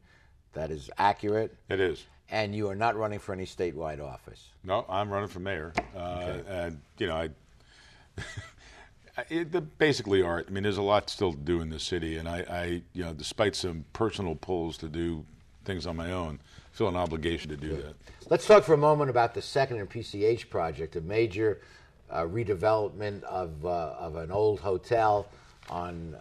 That 0.55 0.71
is 0.71 0.91
accurate. 0.99 1.55
It 1.69 1.81
is. 1.81 2.05
And 2.31 2.55
you 2.55 2.69
are 2.69 2.75
not 2.75 2.97
running 2.97 3.19
for 3.19 3.35
any 3.35 3.45
statewide 3.45 4.01
office. 4.03 4.49
No, 4.65 4.87
I'm 4.89 5.11
running 5.11 5.29
for 5.29 5.41
mayor, 5.41 5.75
uh, 5.95 6.39
and 6.49 6.81
you 6.99 7.07
know, 7.07 7.17
I. 7.17 7.29
It, 9.29 9.53
the, 9.53 9.61
basically, 9.61 10.23
art. 10.23 10.47
I 10.49 10.53
mean, 10.53 10.63
there's 10.63 10.79
a 10.79 10.83
lot 10.83 11.11
still 11.11 11.33
to 11.33 11.39
do 11.39 11.61
in 11.61 11.69
the 11.69 11.79
city, 11.79 12.17
and 12.17 12.27
I, 12.27 12.39
I, 12.49 12.65
you 12.95 13.05
know, 13.05 13.13
despite 13.13 13.55
some 13.55 13.85
personal 13.93 14.35
pulls 14.35 14.79
to 14.79 14.89
do 14.89 15.27
things 15.67 15.87
on 15.87 15.97
my 15.97 16.13
own, 16.13 16.41
feel 16.73 16.89
an 16.89 16.97
obligation 16.97 17.51
to 17.51 17.57
do 17.59 17.77
that. 17.77 17.95
Let's 18.31 18.47
talk 18.47 18.65
for 18.65 18.73
a 18.73 18.79
moment 18.79 19.11
about 19.11 19.35
the 19.35 19.43
second 19.43 19.81
and 19.81 19.91
PCH 19.91 20.49
project, 20.49 20.97
a 20.97 21.03
major 21.03 21.61
uh, 22.11 22.23
redevelopment 22.23 23.23
of, 23.25 23.67
uh, 23.67 23.97
of 23.99 24.17
an 24.17 24.31
old 24.31 24.61
hotel 24.61 25.29
on 25.69 26.17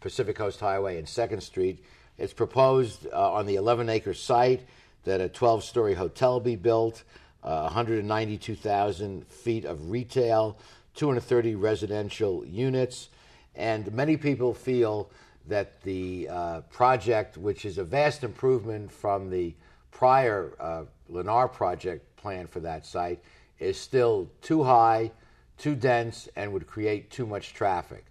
Pacific 0.00 0.36
Coast 0.36 0.60
Highway 0.60 0.98
and 0.98 1.08
Second 1.08 1.42
Street. 1.42 1.84
It's 2.18 2.32
proposed 2.32 3.06
uh, 3.12 3.32
on 3.32 3.46
the 3.46 3.56
11 3.56 3.88
acre 3.88 4.14
site 4.14 4.66
that 5.04 5.20
a 5.20 5.28
12 5.28 5.64
story 5.64 5.94
hotel 5.94 6.40
be 6.40 6.56
built, 6.56 7.04
uh, 7.42 7.62
192,000 7.62 9.26
feet 9.26 9.64
of 9.64 9.90
retail, 9.90 10.58
230 10.94 11.54
residential 11.54 12.44
units. 12.44 13.08
And 13.54 13.92
many 13.92 14.16
people 14.16 14.54
feel 14.54 15.10
that 15.48 15.80
the 15.82 16.28
uh, 16.30 16.60
project, 16.70 17.36
which 17.36 17.64
is 17.64 17.78
a 17.78 17.84
vast 17.84 18.24
improvement 18.24 18.92
from 18.92 19.30
the 19.30 19.54
prior 19.90 20.52
uh, 20.60 20.84
Lennar 21.10 21.52
project 21.52 22.16
plan 22.16 22.46
for 22.46 22.60
that 22.60 22.86
site, 22.86 23.22
is 23.58 23.78
still 23.78 24.28
too 24.42 24.62
high, 24.62 25.10
too 25.58 25.74
dense, 25.74 26.28
and 26.36 26.52
would 26.52 26.66
create 26.66 27.10
too 27.10 27.26
much 27.26 27.54
traffic. 27.54 28.04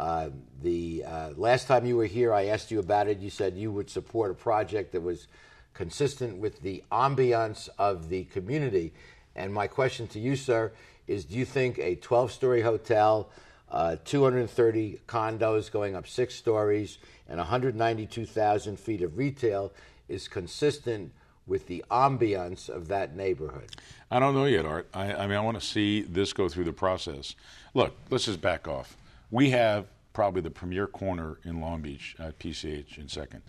Uh, 0.00 0.30
the 0.62 1.04
uh, 1.06 1.28
last 1.36 1.66
time 1.66 1.84
you 1.84 1.94
were 1.94 2.06
here, 2.06 2.32
I 2.32 2.46
asked 2.46 2.70
you 2.70 2.78
about 2.78 3.06
it. 3.06 3.18
You 3.18 3.28
said 3.28 3.54
you 3.54 3.70
would 3.70 3.90
support 3.90 4.30
a 4.30 4.34
project 4.34 4.92
that 4.92 5.02
was 5.02 5.26
consistent 5.74 6.38
with 6.38 6.62
the 6.62 6.82
ambiance 6.90 7.68
of 7.78 8.08
the 8.08 8.24
community. 8.24 8.94
And 9.36 9.52
my 9.52 9.66
question 9.66 10.06
to 10.08 10.18
you, 10.18 10.36
sir, 10.36 10.72
is 11.06 11.26
do 11.26 11.36
you 11.36 11.44
think 11.44 11.78
a 11.78 11.96
12 11.96 12.32
story 12.32 12.62
hotel, 12.62 13.28
uh, 13.70 13.96
230 14.06 15.00
condos 15.06 15.70
going 15.70 15.94
up 15.94 16.08
six 16.08 16.34
stories, 16.34 16.96
and 17.28 17.36
192,000 17.36 18.80
feet 18.80 19.02
of 19.02 19.18
retail 19.18 19.70
is 20.08 20.28
consistent 20.28 21.12
with 21.46 21.66
the 21.66 21.84
ambiance 21.90 22.70
of 22.70 22.88
that 22.88 23.14
neighborhood? 23.14 23.68
I 24.10 24.18
don't 24.18 24.32
know 24.32 24.46
yet, 24.46 24.64
Art. 24.64 24.88
I, 24.94 25.12
I 25.12 25.26
mean, 25.26 25.36
I 25.36 25.40
want 25.40 25.60
to 25.60 25.66
see 25.66 26.00
this 26.00 26.32
go 26.32 26.48
through 26.48 26.64
the 26.64 26.72
process. 26.72 27.34
Look, 27.74 27.94
let's 28.08 28.24
just 28.24 28.40
back 28.40 28.66
off. 28.66 28.96
We 29.30 29.50
have 29.50 29.86
probably 30.12 30.42
the 30.42 30.50
premier 30.50 30.86
corner 30.86 31.38
in 31.44 31.60
Long 31.60 31.82
Beach 31.82 32.16
at 32.18 32.38
PCH 32.38 32.98
in 32.98 33.08
second. 33.08 33.42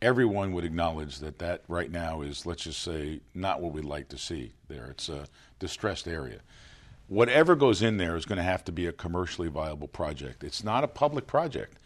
Everyone 0.00 0.52
would 0.52 0.64
acknowledge 0.64 1.18
that 1.18 1.38
that 1.40 1.64
right 1.68 1.90
now 1.90 2.22
is, 2.22 2.46
let's 2.46 2.62
just 2.64 2.80
say, 2.82 3.20
not 3.34 3.60
what 3.60 3.72
we'd 3.72 3.84
like 3.84 4.08
to 4.08 4.18
see 4.18 4.52
there. 4.68 4.86
It's 4.86 5.08
a 5.08 5.26
distressed 5.58 6.06
area. 6.06 6.40
Whatever 7.08 7.56
goes 7.56 7.82
in 7.82 7.96
there 7.96 8.16
is 8.16 8.24
going 8.24 8.36
to 8.36 8.42
have 8.42 8.64
to 8.66 8.72
be 8.72 8.86
a 8.86 8.92
commercially 8.92 9.48
viable 9.48 9.88
project. 9.88 10.44
It's 10.44 10.62
not 10.62 10.84
a 10.84 10.88
public 10.88 11.26
project. 11.26 11.78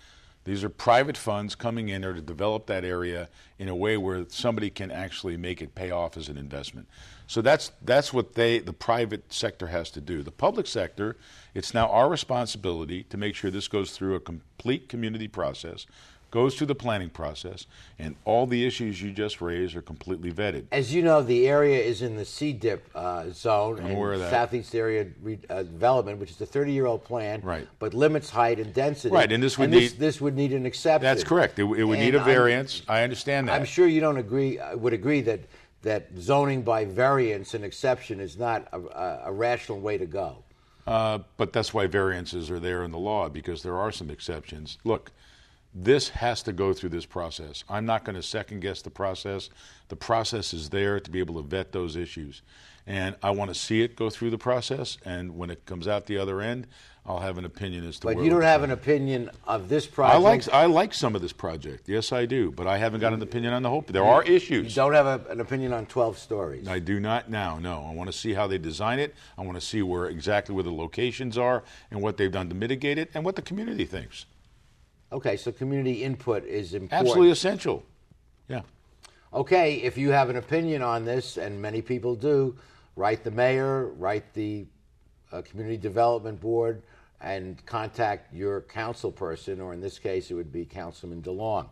These 0.44 0.64
are 0.64 0.68
private 0.68 1.16
funds 1.16 1.55
coming 1.55 1.88
in 1.88 2.02
there 2.02 2.12
to 2.12 2.20
develop 2.20 2.66
that 2.66 2.85
area 2.85 3.28
in 3.59 3.68
a 3.68 3.76
way 3.76 3.96
where 3.96 4.24
somebody 4.28 4.70
can 4.70 4.90
actually 4.90 5.37
make 5.37 5.62
it 5.62 5.74
pay 5.74 5.90
off 5.90 6.16
as 6.16 6.28
an 6.28 6.37
investment. 6.37 6.88
So 7.28 7.40
that's 7.40 7.70
that's 7.83 8.12
what 8.12 8.35
they 8.35 8.59
the 8.59 8.72
private 8.72 9.33
sector 9.33 9.68
has 9.68 9.90
to 9.92 10.00
do. 10.00 10.22
The 10.22 10.33
public 10.33 10.66
sector, 10.66 11.16
it's 11.55 11.72
now 11.72 11.88
our 11.88 12.09
responsibility 12.09 13.05
to 13.05 13.16
make 13.16 13.35
sure 13.37 13.50
this 13.50 13.68
goes 13.68 13.92
through 13.92 14.16
a 14.16 14.20
complete 14.20 14.88
community 14.88 15.28
process, 15.28 15.87
goes 16.33 16.57
through 16.57 16.66
the 16.66 16.75
planning 16.75 17.11
process, 17.11 17.66
and 17.99 18.16
all 18.25 18.47
the 18.47 18.66
issues 18.66 19.01
you 19.01 19.12
just 19.12 19.40
raised 19.42 19.77
are 19.77 19.83
completely 19.83 20.33
vetted. 20.33 20.64
As 20.73 20.92
you 20.92 21.03
know, 21.03 21.23
the 21.23 21.47
area 21.47 21.79
is 21.79 22.01
in 22.03 22.16
the 22.16 22.25
SEADIP 22.25 22.81
uh, 22.95 23.31
zone 23.31 23.79
I'm 23.79 23.85
and 23.87 23.97
aware 23.97 24.14
of 24.14 24.21
that. 24.21 24.31
Southeast 24.31 24.75
Area 24.75 25.07
Re- 25.23 25.38
uh, 25.51 25.62
Development, 25.62 26.18
which 26.18 26.31
is 26.31 26.40
a 26.40 26.47
30-year-old 26.47 27.05
plan, 27.05 27.42
Right. 27.42 27.68
but 27.79 27.92
limits 27.95 28.31
height 28.31 28.59
and 28.59 28.73
density. 28.75 29.14
Right, 29.14 29.31
and 29.31 29.42
this 29.42 29.59
would 29.59 29.71
this, 29.71 29.92
need- 29.92 30.01
this 30.01 30.21
would 30.23 30.35
need 30.35 30.53
an 30.55 30.64
exception. 30.66 31.03
That's 31.05 31.23
correct. 31.23 31.59
It, 31.59 31.64
it 31.64 31.85
would 31.85 31.99
need 31.99 32.14
a 32.14 32.18
And 32.18 32.25
I'm- 32.27 32.35
variance. 32.35 32.83
I 32.88 33.03
understand 33.03 33.49
that. 33.49 33.53
I'm 33.61 33.66
sure 33.66 33.87
you 33.87 34.01
don't 34.01 34.16
agree. 34.16 34.59
uh, 34.59 34.75
Would 34.77 34.95
agree 34.95 35.21
that 35.21 35.40
that 35.83 36.07
zoning 36.18 36.62
by 36.62 36.85
variance 36.87 37.53
and 37.55 37.64
exception 37.64 38.21
is 38.21 38.38
not 38.38 38.68
a, 38.73 38.79
a, 38.81 39.23
a 39.27 39.33
rational 39.33 39.81
way 39.81 39.99
to 39.99 40.07
go. 40.07 40.45
Uh, 40.87 41.18
but 41.37 41.53
that's 41.53 41.75
why 41.75 41.87
variances 41.87 42.51
are 42.51 42.59
there 42.61 42.85
in 42.85 42.90
the 42.90 42.99
law 42.99 43.29
because 43.29 43.62
there 43.62 43.77
are 43.77 43.92
some 43.92 44.09
exceptions. 44.09 44.79
Look, 44.85 45.11
this 45.74 46.11
has 46.11 46.42
to 46.42 46.52
go 46.52 46.72
through 46.72 46.90
this 46.90 47.06
process. 47.06 47.64
I'm 47.68 47.87
not 47.87 48.04
going 48.04 48.16
to 48.16 48.22
second 48.22 48.61
guess 48.61 48.82
the 48.82 48.90
process. 48.90 49.48
The 49.88 49.96
process 49.96 50.52
is 50.52 50.70
there 50.70 51.00
to 51.00 51.11
be 51.11 51.18
able 51.18 51.37
to 51.37 51.48
vet 51.48 51.72
those 51.72 51.96
issues. 51.96 52.42
And 52.87 53.14
I 53.22 53.30
want 53.30 53.48
to 53.50 53.54
see 53.54 53.82
it 53.82 53.94
go 53.94 54.11
through 54.11 54.30
the 54.30 54.38
process. 54.38 54.98
And 55.04 55.37
when 55.37 55.50
it 55.50 55.64
comes 55.66 55.87
out 55.87 56.06
the 56.06 56.18
other 56.18 56.40
end, 56.40 56.66
I'll 57.06 57.20
have 57.20 57.38
an 57.38 57.44
opinion 57.44 57.87
as 57.87 57.98
to 58.00 58.08
what. 58.08 58.16
But 58.16 58.24
you 58.24 58.30
don't 58.30 58.42
have 58.42 58.61
going. 58.61 58.70
an 58.70 58.78
opinion 58.78 59.30
of 59.46 59.68
this 59.68 59.87
I 59.87 59.90
project. 59.90 60.22
like 60.22 60.48
I 60.54 60.66
like 60.66 60.94
some 60.94 61.16
of 61.16 61.22
this 61.22 61.32
project. 61.32 61.88
Yes, 61.88 62.12
I 62.12 62.26
do. 62.26 62.50
But 62.52 62.66
I 62.66 62.78
haven't 62.78 63.00
got 63.00 63.12
an 63.12 63.22
opinion 63.22 63.52
on 63.52 63.62
the 63.62 63.70
whole. 63.70 63.82
There 63.82 64.04
are 64.04 64.22
issues. 64.22 64.76
You 64.76 64.82
don't 64.82 64.94
have 64.94 65.06
a, 65.06 65.30
an 65.30 65.40
opinion 65.40 65.72
on 65.72 65.87
12 65.87 66.18
stories. 66.18 66.68
I 66.68 66.78
do 66.78 67.00
not 67.00 67.30
now. 67.30 67.58
No, 67.58 67.87
I 67.88 67.94
want 67.94 68.11
to 68.11 68.16
see 68.16 68.35
how 68.35 68.46
they 68.46 68.58
design 68.58 68.98
it. 68.98 69.14
I 69.37 69.42
want 69.42 69.56
to 69.56 69.66
see 69.66 69.82
where 69.82 70.06
exactly 70.06 70.54
where 70.54 70.64
the 70.64 70.72
locations 70.72 71.38
are 71.38 71.64
and 71.90 72.02
what 72.02 72.18
they've 72.18 72.30
done 72.30 72.48
to 72.48 72.54
mitigate 72.54 72.98
it 72.98 73.11
and 73.14 73.24
what 73.24 73.37
the 73.37 73.42
community 73.42 73.85
thinks. 73.85 74.26
Okay, 75.12 75.37
so 75.37 75.53
community 75.53 76.03
input 76.03 76.44
is 76.44 76.72
important. 76.72 77.09
Absolutely 77.09 77.31
essential. 77.31 77.85
Yeah. 78.48 78.62
Okay, 79.35 79.75
if 79.77 79.98
you 79.98 80.11
have 80.11 80.31
an 80.31 80.37
opinion 80.37 80.83
on 80.83 81.05
this, 81.05 81.37
and 81.37 81.61
many 81.61 81.83
people 81.83 82.14
do, 82.14 82.57
write 82.96 83.22
the 83.22 83.31
mayor, 83.31 83.88
write 83.98 84.33
the 84.33 84.64
uh, 85.31 85.42
community 85.42 85.77
development 85.77 86.40
board, 86.40 86.83
and 87.20 87.64
contact 87.66 88.35
your 88.35 88.62
council 88.62 89.12
person, 89.12 89.61
or 89.61 89.75
in 89.75 89.81
this 89.81 89.98
case, 89.98 90.31
it 90.31 90.35
would 90.35 90.51
be 90.51 90.64
Councilman 90.64 91.22
DeLong. 91.22 91.66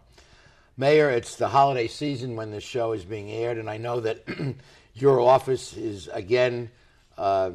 Mayor, 0.76 1.10
it's 1.10 1.36
the 1.36 1.48
holiday 1.48 1.88
season 1.88 2.36
when 2.36 2.50
this 2.50 2.64
show 2.64 2.92
is 2.92 3.04
being 3.04 3.30
aired, 3.30 3.58
and 3.58 3.68
I 3.68 3.76
know 3.78 4.00
that 4.00 4.24
your 4.94 5.20
office 5.20 5.76
is 5.76 6.08
again 6.08 6.70
uh, 7.18 7.50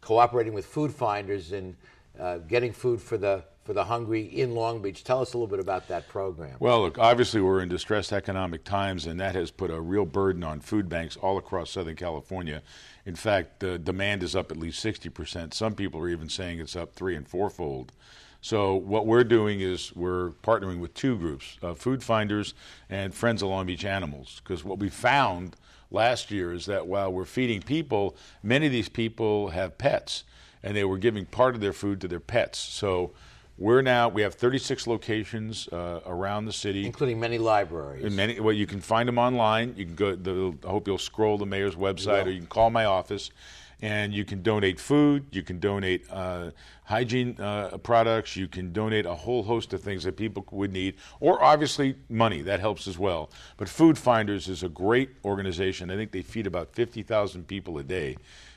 cooperating 0.00 0.54
with 0.54 0.66
food 0.66 0.92
finders 0.92 1.52
and 1.52 1.76
uh, 2.18 2.38
getting 2.38 2.72
food 2.72 3.00
for 3.00 3.16
the 3.16 3.44
for 3.66 3.74
the 3.74 3.84
hungry 3.84 4.22
in 4.22 4.54
Long 4.54 4.80
Beach. 4.80 5.02
Tell 5.02 5.20
us 5.20 5.34
a 5.34 5.36
little 5.36 5.48
bit 5.48 5.58
about 5.58 5.88
that 5.88 6.08
program. 6.08 6.56
Well, 6.60 6.82
look, 6.82 6.98
obviously 6.98 7.40
we're 7.40 7.60
in 7.60 7.68
distressed 7.68 8.12
economic 8.12 8.62
times, 8.62 9.06
and 9.06 9.18
that 9.18 9.34
has 9.34 9.50
put 9.50 9.70
a 9.72 9.80
real 9.80 10.06
burden 10.06 10.44
on 10.44 10.60
food 10.60 10.88
banks 10.88 11.16
all 11.16 11.36
across 11.36 11.72
Southern 11.72 11.96
California. 11.96 12.62
In 13.04 13.16
fact, 13.16 13.60
the 13.60 13.78
demand 13.78 14.22
is 14.22 14.36
up 14.36 14.52
at 14.52 14.56
least 14.56 14.84
60%. 14.84 15.52
Some 15.52 15.74
people 15.74 16.00
are 16.00 16.08
even 16.08 16.28
saying 16.28 16.60
it's 16.60 16.76
up 16.76 16.94
three 16.94 17.16
and 17.16 17.26
fourfold. 17.26 17.92
So 18.40 18.76
what 18.76 19.06
we're 19.06 19.24
doing 19.24 19.60
is 19.60 19.94
we're 19.96 20.30
partnering 20.44 20.78
with 20.78 20.94
two 20.94 21.18
groups, 21.18 21.58
uh, 21.62 21.74
Food 21.74 22.04
Finders 22.04 22.54
and 22.88 23.12
Friends 23.12 23.42
of 23.42 23.48
Long 23.48 23.66
Beach 23.66 23.84
Animals, 23.84 24.40
because 24.44 24.64
what 24.64 24.78
we 24.78 24.88
found 24.88 25.56
last 25.90 26.30
year 26.30 26.52
is 26.52 26.66
that 26.66 26.86
while 26.86 27.12
we're 27.12 27.24
feeding 27.24 27.60
people, 27.60 28.16
many 28.44 28.66
of 28.66 28.72
these 28.72 28.88
people 28.88 29.48
have 29.48 29.78
pets, 29.78 30.22
and 30.62 30.76
they 30.76 30.84
were 30.84 30.98
giving 30.98 31.26
part 31.26 31.56
of 31.56 31.60
their 31.60 31.72
food 31.72 32.00
to 32.00 32.08
their 32.08 32.20
pets. 32.20 32.58
So 32.58 33.12
we're 33.58 33.82
now 33.82 34.08
we 34.08 34.22
have 34.22 34.34
36 34.34 34.86
locations 34.86 35.68
uh, 35.68 36.00
around 36.06 36.44
the 36.44 36.52
city, 36.52 36.84
including 36.84 37.18
many 37.18 37.38
libraries. 37.38 38.04
And 38.04 38.14
many, 38.14 38.38
well, 38.38 38.52
you 38.52 38.66
can 38.66 38.80
find 38.80 39.08
them 39.08 39.18
online. 39.18 39.74
You 39.76 39.86
can 39.86 39.94
go. 39.94 40.14
The, 40.14 40.54
I 40.66 40.70
hope 40.70 40.86
you'll 40.86 40.98
scroll 40.98 41.38
the 41.38 41.46
mayor's 41.46 41.74
website, 41.74 42.26
or 42.26 42.30
you 42.30 42.38
can 42.38 42.48
call 42.48 42.68
my 42.70 42.84
office, 42.84 43.30
and 43.80 44.12
you 44.12 44.24
can 44.24 44.42
donate 44.42 44.78
food. 44.78 45.24
You 45.32 45.42
can 45.42 45.58
donate 45.58 46.04
uh, 46.10 46.50
hygiene 46.84 47.40
uh, 47.40 47.78
products. 47.78 48.36
You 48.36 48.46
can 48.46 48.72
donate 48.72 49.06
a 49.06 49.14
whole 49.14 49.42
host 49.42 49.72
of 49.72 49.80
things 49.80 50.04
that 50.04 50.16
people 50.16 50.44
would 50.50 50.72
need, 50.72 50.96
or 51.20 51.42
obviously 51.42 51.96
money. 52.10 52.42
That 52.42 52.60
helps 52.60 52.86
as 52.86 52.98
well. 52.98 53.30
But 53.56 53.70
Food 53.70 53.96
Finders 53.96 54.48
is 54.48 54.62
a 54.62 54.68
great 54.68 55.10
organization. 55.24 55.90
I 55.90 55.96
think 55.96 56.12
they 56.12 56.22
feed 56.22 56.46
about 56.46 56.74
50,000 56.74 57.46
people 57.46 57.78
a 57.78 57.82
day. 57.82 58.16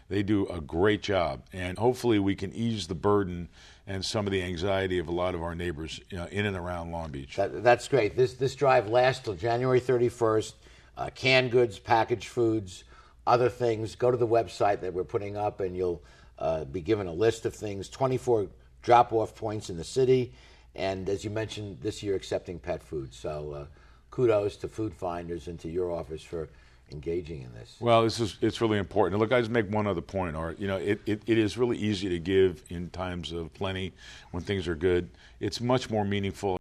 They 0.09 0.23
do 0.23 0.47
a 0.47 0.59
great 0.59 1.03
job, 1.03 1.43
and 1.53 1.77
hopefully 1.77 2.17
we 2.17 2.35
can 2.35 2.51
ease 2.53 2.87
the 2.87 2.95
burden 2.95 3.47
and 3.89 4.05
some 4.05 4.27
of 4.27 4.31
the 4.31 4.41
anxiety 4.41 4.99
of 4.99 5.07
a 5.07 5.11
lot 5.11 5.33
of 5.33 5.41
our 5.41 5.55
neighbors 5.55 5.99
uh, 6.15 6.27
in 6.31 6.45
and 6.45 6.55
around 6.55 6.91
Long 6.91 7.09
Beach. 7.09 7.35
That, 7.35 7.63
that's 7.63 7.87
great. 7.87 8.15
This 8.15 8.35
this 8.35 8.55
drive 8.55 8.87
lasts 8.87 9.23
till 9.25 9.33
January 9.33 9.81
31st. 9.81 10.53
Uh, 10.95 11.09
canned 11.15 11.49
goods, 11.49 11.79
packaged 11.79 12.27
foods, 12.27 12.83
other 13.25 13.49
things. 13.49 13.95
Go 13.95 14.11
to 14.11 14.17
the 14.17 14.27
website 14.27 14.81
that 14.81 14.93
we're 14.93 15.03
putting 15.03 15.35
up, 15.35 15.59
and 15.59 15.75
you'll 15.75 16.03
uh, 16.37 16.65
be 16.65 16.81
given 16.81 17.07
a 17.07 17.13
list 17.13 17.45
of 17.45 17.55
things. 17.55 17.89
24 17.89 18.47
drop-off 18.81 19.33
points 19.33 19.69
in 19.69 19.77
the 19.77 19.83
city, 19.83 20.33
and 20.75 21.09
as 21.09 21.23
you 21.23 21.29
mentioned, 21.29 21.79
this 21.81 22.03
year 22.03 22.15
accepting 22.15 22.59
pet 22.59 22.83
food. 22.83 23.13
So 23.13 23.51
uh, 23.53 23.65
kudos 24.11 24.55
to 24.57 24.67
Food 24.67 24.93
Finders 24.93 25.47
and 25.47 25.59
to 25.61 25.69
your 25.69 25.91
office 25.91 26.21
for 26.21 26.49
engaging 26.91 27.41
in 27.41 27.53
this. 27.53 27.75
Well, 27.79 28.03
this 28.03 28.19
is 28.19 28.37
it's 28.41 28.61
really 28.61 28.77
important. 28.77 29.19
Look, 29.19 29.31
I 29.31 29.39
just 29.39 29.51
make 29.51 29.69
one 29.69 29.87
other 29.87 30.01
point, 30.01 30.35
Art. 30.35 30.59
You 30.59 30.67
know, 30.67 30.77
it, 30.77 31.01
it, 31.05 31.21
it 31.25 31.37
is 31.37 31.57
really 31.57 31.77
easy 31.77 32.09
to 32.09 32.19
give 32.19 32.63
in 32.69 32.89
times 32.89 33.31
of 33.31 33.53
plenty 33.53 33.93
when 34.31 34.43
things 34.43 34.67
are 34.67 34.75
good. 34.75 35.09
It's 35.39 35.61
much 35.61 35.89
more 35.89 36.05
meaningful, 36.05 36.57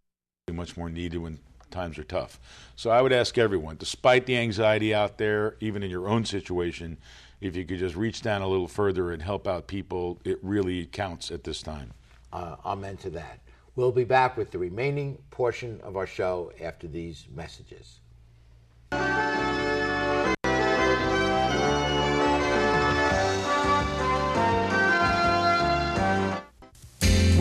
much 0.51 0.77
more 0.77 0.89
needed 0.89 1.19
when 1.19 1.39
times 1.71 1.97
are 1.97 2.03
tough. 2.03 2.39
So 2.75 2.89
I 2.89 3.01
would 3.01 3.13
ask 3.13 3.37
everyone, 3.37 3.77
despite 3.77 4.25
the 4.25 4.37
anxiety 4.37 4.93
out 4.93 5.17
there, 5.17 5.55
even 5.59 5.83
in 5.83 5.91
your 5.91 6.07
own 6.07 6.25
situation, 6.25 6.97
if 7.41 7.55
you 7.55 7.65
could 7.65 7.79
just 7.79 7.95
reach 7.95 8.21
down 8.21 8.41
a 8.41 8.47
little 8.47 8.67
further 8.67 9.11
and 9.11 9.21
help 9.21 9.47
out 9.47 9.67
people, 9.67 10.19
it 10.25 10.39
really 10.41 10.85
counts 10.85 11.31
at 11.31 11.43
this 11.43 11.61
time. 11.61 11.93
Uh, 12.33 12.55
amen 12.65 12.97
to 12.97 13.09
that. 13.11 13.39
We'll 13.75 13.91
be 13.91 14.03
back 14.03 14.35
with 14.35 14.51
the 14.51 14.57
remaining 14.57 15.17
portion 15.31 15.79
of 15.81 15.95
our 15.95 16.07
show 16.07 16.51
after 16.61 16.87
these 16.87 17.27
messages. 17.33 17.99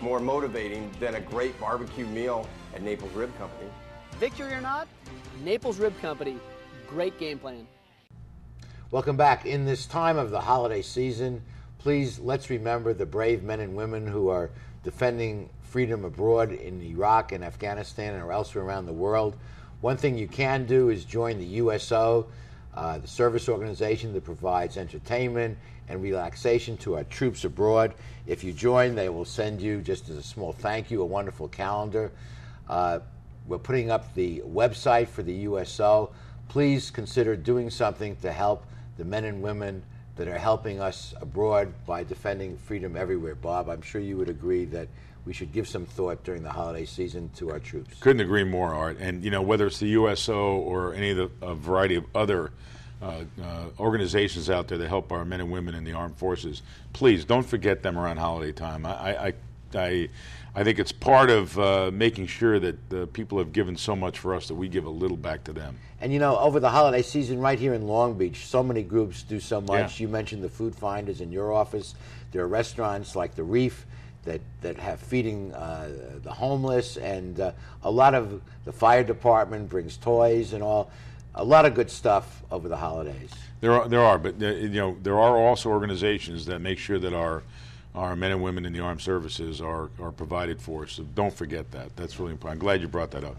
more 0.00 0.20
motivating 0.20 0.90
than 1.00 1.14
a 1.14 1.20
great 1.20 1.58
barbecue 1.60 2.06
meal 2.06 2.46
at 2.74 2.82
Naples 2.82 3.12
Rib 3.12 3.36
Company. 3.38 3.70
Victory 4.18 4.52
or 4.52 4.60
not, 4.60 4.88
Naples 5.44 5.78
Rib 5.78 5.98
Company, 6.00 6.36
great 6.88 7.18
game 7.18 7.38
plan. 7.38 7.66
Welcome 8.90 9.16
back. 9.16 9.46
In 9.46 9.64
this 9.64 9.86
time 9.86 10.16
of 10.16 10.30
the 10.30 10.40
holiday 10.40 10.82
season, 10.82 11.42
please 11.78 12.18
let's 12.18 12.50
remember 12.50 12.94
the 12.94 13.06
brave 13.06 13.42
men 13.42 13.60
and 13.60 13.74
women 13.74 14.06
who 14.06 14.28
are 14.28 14.50
defending 14.84 15.48
freedom 15.62 16.04
abroad 16.04 16.52
in 16.52 16.80
Iraq 16.82 17.32
and 17.32 17.44
Afghanistan 17.44 18.14
and 18.14 18.30
elsewhere 18.30 18.64
around 18.64 18.86
the 18.86 18.92
world. 18.92 19.36
One 19.80 19.96
thing 19.96 20.16
you 20.16 20.28
can 20.28 20.66
do 20.66 20.88
is 20.90 21.04
join 21.04 21.38
the 21.38 21.44
USO, 21.44 22.26
uh, 22.74 22.98
the 22.98 23.08
service 23.08 23.48
organization 23.48 24.12
that 24.12 24.24
provides 24.24 24.76
entertainment 24.76 25.58
and 25.88 26.02
relaxation 26.02 26.76
to 26.78 26.96
our 26.96 27.04
troops 27.04 27.44
abroad. 27.44 27.94
If 28.26 28.42
you 28.44 28.52
join, 28.52 28.94
they 28.94 29.08
will 29.08 29.24
send 29.24 29.60
you, 29.60 29.80
just 29.80 30.08
as 30.08 30.16
a 30.16 30.22
small 30.22 30.52
thank 30.52 30.90
you, 30.90 31.02
a 31.02 31.06
wonderful 31.06 31.48
calendar. 31.48 32.12
Uh, 32.68 33.00
we're 33.46 33.58
putting 33.58 33.90
up 33.90 34.12
the 34.14 34.42
website 34.46 35.08
for 35.08 35.22
the 35.22 35.32
USO. 35.32 36.10
Please 36.48 36.90
consider 36.90 37.36
doing 37.36 37.70
something 37.70 38.16
to 38.16 38.32
help 38.32 38.64
the 38.96 39.04
men 39.04 39.24
and 39.24 39.42
women 39.42 39.82
that 40.16 40.28
are 40.28 40.38
helping 40.38 40.80
us 40.80 41.14
abroad 41.20 41.72
by 41.86 42.02
defending 42.02 42.56
freedom 42.56 42.96
everywhere. 42.96 43.34
Bob, 43.34 43.68
I'm 43.68 43.82
sure 43.82 44.00
you 44.00 44.16
would 44.16 44.30
agree 44.30 44.64
that 44.66 44.88
we 45.26 45.32
should 45.32 45.52
give 45.52 45.68
some 45.68 45.84
thought 45.84 46.24
during 46.24 46.42
the 46.42 46.50
holiday 46.50 46.86
season 46.86 47.30
to 47.36 47.50
our 47.50 47.58
troops. 47.58 47.98
Couldn't 48.00 48.22
agree 48.22 48.44
more, 48.44 48.72
Art. 48.72 48.96
And 48.98 49.22
you 49.24 49.30
know, 49.30 49.42
whether 49.42 49.66
it's 49.66 49.78
the 49.78 49.88
USO 49.88 50.56
or 50.56 50.94
any 50.94 51.10
of 51.10 51.16
the 51.16 51.46
a 51.46 51.54
variety 51.54 51.96
of 51.96 52.04
other 52.14 52.52
uh, 53.02 53.24
uh, 53.42 53.64
organizations 53.78 54.48
out 54.48 54.68
there 54.68 54.78
that 54.78 54.88
help 54.88 55.12
our 55.12 55.24
men 55.24 55.40
and 55.40 55.50
women 55.50 55.74
in 55.74 55.84
the 55.84 55.92
armed 55.92 56.16
forces, 56.16 56.62
please 56.92 57.24
don't 57.24 57.46
forget 57.46 57.82
them 57.82 57.98
around 57.98 58.16
holiday 58.16 58.52
time. 58.52 58.86
I, 58.86 59.28
I, 59.28 59.32
I, 59.74 60.08
I 60.54 60.64
think 60.64 60.78
it's 60.78 60.92
part 60.92 61.28
of 61.28 61.58
uh, 61.58 61.90
making 61.92 62.26
sure 62.26 62.58
that 62.58 62.88
the 62.88 63.06
people 63.06 63.38
have 63.38 63.52
given 63.52 63.76
so 63.76 63.94
much 63.94 64.18
for 64.18 64.34
us 64.34 64.48
that 64.48 64.54
we 64.54 64.68
give 64.68 64.86
a 64.86 64.90
little 64.90 65.16
back 65.16 65.44
to 65.44 65.52
them. 65.52 65.78
And 66.00 66.12
you 66.12 66.18
know, 66.18 66.38
over 66.38 66.60
the 66.60 66.70
holiday 66.70 67.02
season, 67.02 67.38
right 67.38 67.58
here 67.58 67.74
in 67.74 67.86
Long 67.86 68.16
Beach, 68.16 68.46
so 68.46 68.62
many 68.62 68.82
groups 68.82 69.22
do 69.22 69.40
so 69.40 69.60
much. 69.60 70.00
Yeah. 70.00 70.06
You 70.06 70.08
mentioned 70.08 70.42
the 70.42 70.48
food 70.48 70.74
finders 70.74 71.20
in 71.20 71.32
your 71.32 71.52
office. 71.52 71.94
There 72.32 72.42
are 72.42 72.48
restaurants 72.48 73.16
like 73.16 73.34
the 73.34 73.42
Reef 73.42 73.86
that, 74.24 74.40
that 74.60 74.76
have 74.76 75.00
feeding 75.00 75.54
uh, 75.54 75.90
the 76.22 76.32
homeless, 76.32 76.96
and 76.96 77.38
uh, 77.40 77.52
a 77.82 77.90
lot 77.90 78.14
of 78.14 78.42
the 78.64 78.72
fire 78.72 79.04
department 79.04 79.68
brings 79.68 79.96
toys 79.96 80.52
and 80.52 80.62
all. 80.62 80.90
A 81.36 81.44
lot 81.44 81.66
of 81.66 81.74
good 81.74 81.90
stuff 81.90 82.42
over 82.50 82.68
the 82.68 82.76
holidays. 82.76 83.30
There 83.60 83.72
are, 83.72 83.88
there 83.88 84.02
are, 84.02 84.18
but 84.18 84.42
uh, 84.42 84.46
you 84.46 84.68
know, 84.68 84.96
there 85.02 85.18
are 85.18 85.36
also 85.36 85.70
organizations 85.70 86.46
that 86.46 86.60
make 86.60 86.78
sure 86.78 86.98
that 86.98 87.12
our 87.12 87.42
our 87.94 88.14
men 88.14 88.30
and 88.30 88.42
women 88.42 88.66
in 88.66 88.74
the 88.74 88.80
armed 88.80 89.00
services 89.00 89.60
are, 89.60 89.88
are 89.98 90.12
provided 90.12 90.60
for. 90.60 90.86
So 90.86 91.02
don't 91.14 91.32
forget 91.32 91.70
that. 91.70 91.96
That's 91.96 92.18
really 92.18 92.32
important. 92.32 92.60
I'm 92.60 92.64
glad 92.64 92.82
you 92.82 92.88
brought 92.88 93.10
that 93.12 93.24
up. 93.24 93.36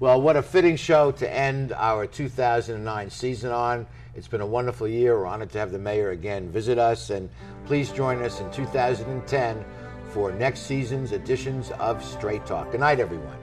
Well, 0.00 0.20
what 0.20 0.36
a 0.36 0.42
fitting 0.42 0.74
show 0.74 1.12
to 1.12 1.32
end 1.32 1.72
our 1.74 2.08
2009 2.08 3.10
season 3.10 3.52
on. 3.52 3.86
It's 4.16 4.26
been 4.26 4.40
a 4.40 4.46
wonderful 4.46 4.88
year. 4.88 5.16
We're 5.16 5.26
honored 5.26 5.50
to 5.50 5.58
have 5.60 5.70
the 5.70 5.78
mayor 5.78 6.10
again 6.10 6.50
visit 6.50 6.76
us, 6.76 7.10
and 7.10 7.30
please 7.66 7.92
join 7.92 8.20
us 8.20 8.40
in 8.40 8.50
2010 8.50 9.64
for 10.10 10.32
next 10.32 10.62
season's 10.62 11.12
editions 11.12 11.70
of 11.78 12.04
Straight 12.04 12.44
Talk. 12.46 12.72
Good 12.72 12.80
night, 12.80 12.98
everyone. 12.98 13.36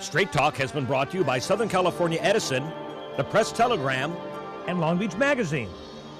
Straight 0.00 0.30
Talk 0.30 0.54
has 0.58 0.70
been 0.70 0.84
brought 0.84 1.10
to 1.10 1.18
you 1.18 1.24
by 1.24 1.40
Southern 1.40 1.68
California 1.68 2.20
Edison, 2.22 2.70
the 3.16 3.24
Press 3.24 3.52
Telegram, 3.52 4.14
and 4.66 4.80
Long 4.80 4.98
Beach 4.98 5.16
Magazine. 5.16 5.68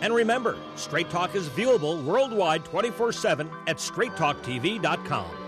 And 0.01 0.15
remember, 0.15 0.59
Straight 0.77 1.11
Talk 1.11 1.35
is 1.35 1.49
viewable 1.49 2.03
worldwide 2.05 2.65
24 2.65 3.13
7 3.13 3.51
at 3.67 3.79
straighttalktv.com. 3.79 5.44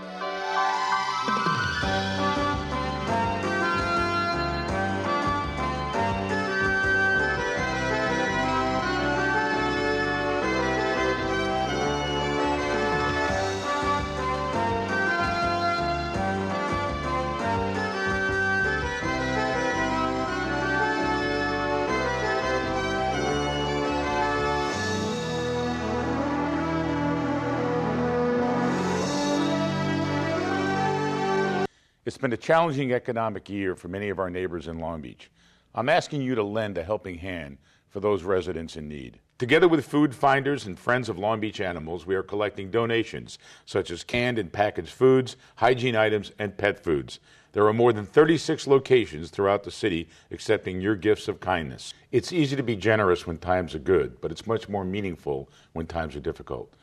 It's 32.07 32.17
been 32.17 32.31
a 32.31 32.37
challenging 32.37 32.93
economic 32.93 33.49
year 33.49 33.75
for 33.75 33.89
many 33.89 34.07
of 34.07 34.17
our 34.17 34.29
neighbors 34.29 34.69
in 34.69 34.79
Long 34.79 35.01
Beach. 35.01 35.29
I'm 35.75 35.89
asking 35.89 36.21
you 36.21 36.35
to 36.35 36.41
lend 36.41 36.77
a 36.77 36.83
helping 36.85 37.17
hand 37.17 37.57
for 37.89 37.99
those 37.99 38.23
residents 38.23 38.77
in 38.77 38.87
need. 38.87 39.19
Together 39.37 39.67
with 39.67 39.85
Food 39.85 40.15
Finders 40.15 40.65
and 40.67 40.79
Friends 40.79 41.09
of 41.09 41.19
Long 41.19 41.41
Beach 41.41 41.59
Animals, 41.59 42.05
we 42.05 42.15
are 42.15 42.23
collecting 42.23 42.71
donations 42.71 43.37
such 43.65 43.91
as 43.91 44.05
canned 44.05 44.39
and 44.39 44.53
packaged 44.53 44.91
foods, 44.91 45.35
hygiene 45.57 45.97
items, 45.97 46.31
and 46.39 46.57
pet 46.57 46.81
foods. 46.81 47.19
There 47.51 47.67
are 47.67 47.73
more 47.73 47.91
than 47.91 48.05
36 48.05 48.67
locations 48.67 49.29
throughout 49.29 49.65
the 49.65 49.69
city 49.69 50.07
accepting 50.31 50.79
your 50.79 50.95
gifts 50.95 51.27
of 51.27 51.41
kindness. 51.41 51.93
It's 52.13 52.31
easy 52.31 52.55
to 52.55 52.63
be 52.63 52.77
generous 52.77 53.27
when 53.27 53.37
times 53.37 53.75
are 53.75 53.79
good, 53.79 54.21
but 54.21 54.31
it's 54.31 54.47
much 54.47 54.69
more 54.69 54.85
meaningful 54.85 55.49
when 55.73 55.87
times 55.87 56.15
are 56.15 56.21
difficult. 56.21 56.73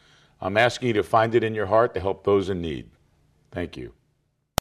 I'm 0.43 0.59
asking 0.59 0.89
you 0.89 0.93
to 0.93 1.03
find 1.03 1.35
it 1.35 1.43
in 1.43 1.55
your 1.55 1.65
heart 1.65 1.95
to 1.95 2.01
help 2.01 2.25
those 2.25 2.51
in 2.51 2.61
need. 2.61 2.91
Thank 3.51 3.79
you. 3.79 3.95